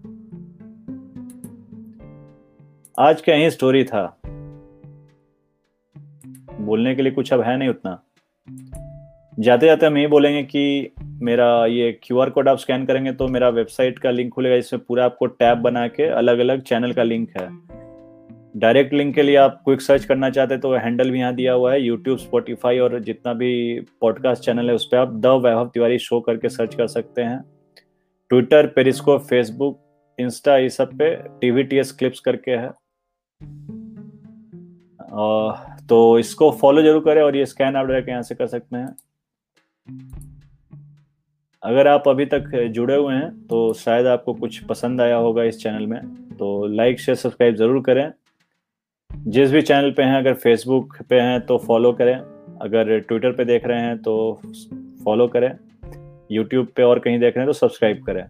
आज 2.98 3.20
का 3.20 3.34
यही 3.34 3.50
स्टोरी 3.50 3.84
था। 3.84 4.20
बोलने 6.60 6.94
के 6.94 7.02
लिए 7.02 7.12
कुछ 7.12 7.32
अब 7.32 7.40
है 7.40 7.56
नहीं 7.56 7.68
उतना। 7.68 8.02
जाते 9.38 9.66
जाते 9.66 9.86
हम 9.86 9.96
यही 9.96 10.06
बोलेंगे 10.06 10.42
कि 10.42 10.92
मेरा 11.22 11.44
ये 11.66 11.90
क्यू 12.02 12.18
आर 12.18 12.30
कोड 12.30 12.48
आप 12.48 12.58
स्कैन 12.58 12.84
करेंगे 12.86 13.12
तो 13.12 13.26
मेरा 13.28 13.48
वेबसाइट 13.50 13.98
का 13.98 14.10
लिंक 14.10 14.32
खुलेगा 14.32 14.56
जिसमें 14.56 14.82
पूरा 14.84 15.04
आपको 15.04 15.26
टैब 15.26 15.58
बना 15.58 15.86
के 15.88 16.06
अलग 16.12 16.38
अलग 16.38 16.62
चैनल 16.62 16.92
का 16.92 17.02
लिंक 17.02 17.28
है। 17.36 17.48
डायरेक्ट 18.54 18.92
लिंक 18.94 19.14
के 19.14 19.22
लिए 19.22 19.36
आप 19.36 19.60
क्विक 19.64 19.80
सर्च 19.80 20.04
करना 20.04 20.30
चाहते 20.30 20.54
हैं 20.54 20.60
तो 20.60 20.72
हैंडल 20.74 21.10
भी 21.10 21.18
यहाँ 21.18 21.34
दिया 21.34 21.52
हुआ 21.52 21.72
है 21.72 21.80
यूट्यूब 21.82 22.18
स्पॉटिफाई 22.18 22.78
और 22.78 22.98
जितना 23.00 23.32
भी 23.34 23.52
पॉडकास्ट 24.00 24.44
चैनल 24.44 24.68
है 24.68 24.74
उस 24.74 24.84
पर 24.86 24.96
आप 24.96 25.12
द 25.16 25.26
वैभव 25.44 25.68
तिवारी 25.74 25.98
शो 25.98 26.20
करके 26.20 26.48
सर्च 26.48 26.74
कर 26.74 26.86
सकते 26.88 27.22
हैं। 27.22 27.40
ट्विटर 28.30 28.66
पेरिस्को 28.66 29.16
फेसबुक 29.20 29.78
इंस्टा 30.18 30.56
ये 30.56 30.68
सब 30.70 30.98
पे 30.98 31.14
टीवी 31.40 31.62
टी 31.62 31.78
एस 31.78 31.92
क्लिप्स 31.92 32.20
करके 32.20 32.50
है। 32.52 32.70
तो 35.88 36.18
इसको 36.18 36.50
फॉलो 36.60 36.82
ज़रूर 36.82 37.02
करें 37.04 37.22
और 37.22 37.36
ये 37.36 37.46
स्कैन 37.46 37.76
आप 37.76 37.86
डायरेक्ट 37.86 38.08
यहाँ 38.08 38.22
से 38.22 38.34
कर 38.34 38.46
सकते 38.48 38.76
हैं। 38.76 38.94
अगर 41.62 41.86
आप 41.88 42.08
अभी 42.08 42.24
तक 42.26 42.50
जुड़े 42.74 42.94
हुए 42.96 43.14
हैं 43.14 43.30
तो 43.46 43.72
शायद 43.74 44.06
आपको 44.06 44.32
कुछ 44.34 44.58
पसंद 44.60 45.00
आया 45.00 45.16
होगा 45.16 45.42
इस 45.42 45.58
चैनल 45.58 45.86
में 45.86 46.00
तो 46.36 46.66
लाइक, 46.66 47.00
शेयर, 47.00 47.16
सब्सक्राइब 47.16 47.54
ज़रूर 47.56 47.82
करें। 47.82 48.12
जिस 49.10 49.50
भी 49.50 49.60
चैनल 49.62 49.90
पे 49.90 50.02
हैं, 50.02 50.16
अगर 50.16 50.34
फेसबुक 50.34 50.96
पे 51.10 51.20
हैं 51.20 51.40
तो 51.46 51.58
फॉलो 51.58 51.92
करें। 51.92 52.14
अगर 52.62 52.98
ट्विटर 52.98 53.32
पे 53.32 53.44
देख 53.44 53.66
रहे 53.66 53.80
हैं 53.80 53.96
तो 53.98 54.40
फॉलो 55.04 55.26
करें। 55.28 55.50
यूट्यूब 56.30 56.66
पे 56.76 56.82
और 56.82 56.98
कहीं 56.98 57.18
देख 57.18 57.36
रहे 57.36 57.44
हैं 57.44 57.52
तो 57.52 57.58
सब्सक्राइब 57.58 58.02
करें। 58.06 58.24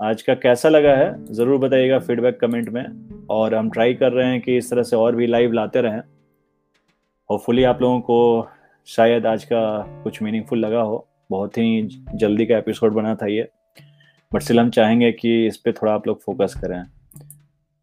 आज 0.00 0.22
का 0.22 0.34
कैसा 0.36 0.68
लगा 0.68 0.94
है, 0.94 1.24
ज़रूर 1.24 1.58
बताइएगा 1.58 1.98
फीडबैक 1.98 2.38
कमेंट 2.40 2.68
में। 2.68 3.26
और 3.30 3.54
हम 3.54 3.70
ट्राई 3.70 3.94
कर 3.94 4.12
रहे 4.12 4.26
हैं 4.26 4.40
कि 4.40 4.56
इस 4.56 4.70
तरह 4.70 4.82
से 4.82 4.96
और 4.96 5.16
भी 5.16 5.26
लाइव 5.26 5.52
लाते 5.52 5.80
रहें। 5.80 6.00
होपफुली 7.30 7.64
आप 7.64 7.82
लोगों 7.82 8.00
को 8.00 8.48
शायद 8.88 9.26
आज 9.26 9.44
का 9.44 9.62
कुछ 10.04 10.22
मीनिंगफुल 10.22 10.58
लगा 10.58 10.80
हो। 10.80 11.06
बहुत 11.30 11.58
ही 11.58 11.82
जल्दी 12.14 12.46
का 12.46 12.58
एपिसोड 12.58 12.92
बना 12.92 13.14
था 13.14 13.26
ये 13.26 13.48
बट 14.34 14.42
स्टिल 14.42 14.60
हम 14.60 14.70
चाहेंगे 14.70 15.12
कि 15.12 15.46
इस 15.46 15.56
पर 15.56 15.72
थोड़ा 15.72 15.92
आप 15.92 16.06
लोग 16.06 16.22
फोकस 16.22 16.54
करें। 16.64 16.84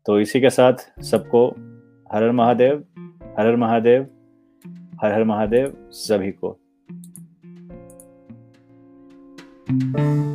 तो 0.06 0.20
इसी 0.20 0.42
के 0.42 0.50
साथ 0.50 1.02
सबको 1.02 1.48
हर 2.14 2.24
हर 2.24 2.32
महादेव, 2.32 2.84
हर 3.40 3.48
हर 3.48 3.56
महादेव, 3.56 4.08
हर 5.02 5.14
हर 5.14 5.24
महादेव 5.24 5.90
सभी 5.92 6.32
को। 6.32 6.60
thank 9.68 9.98
you 9.98 10.33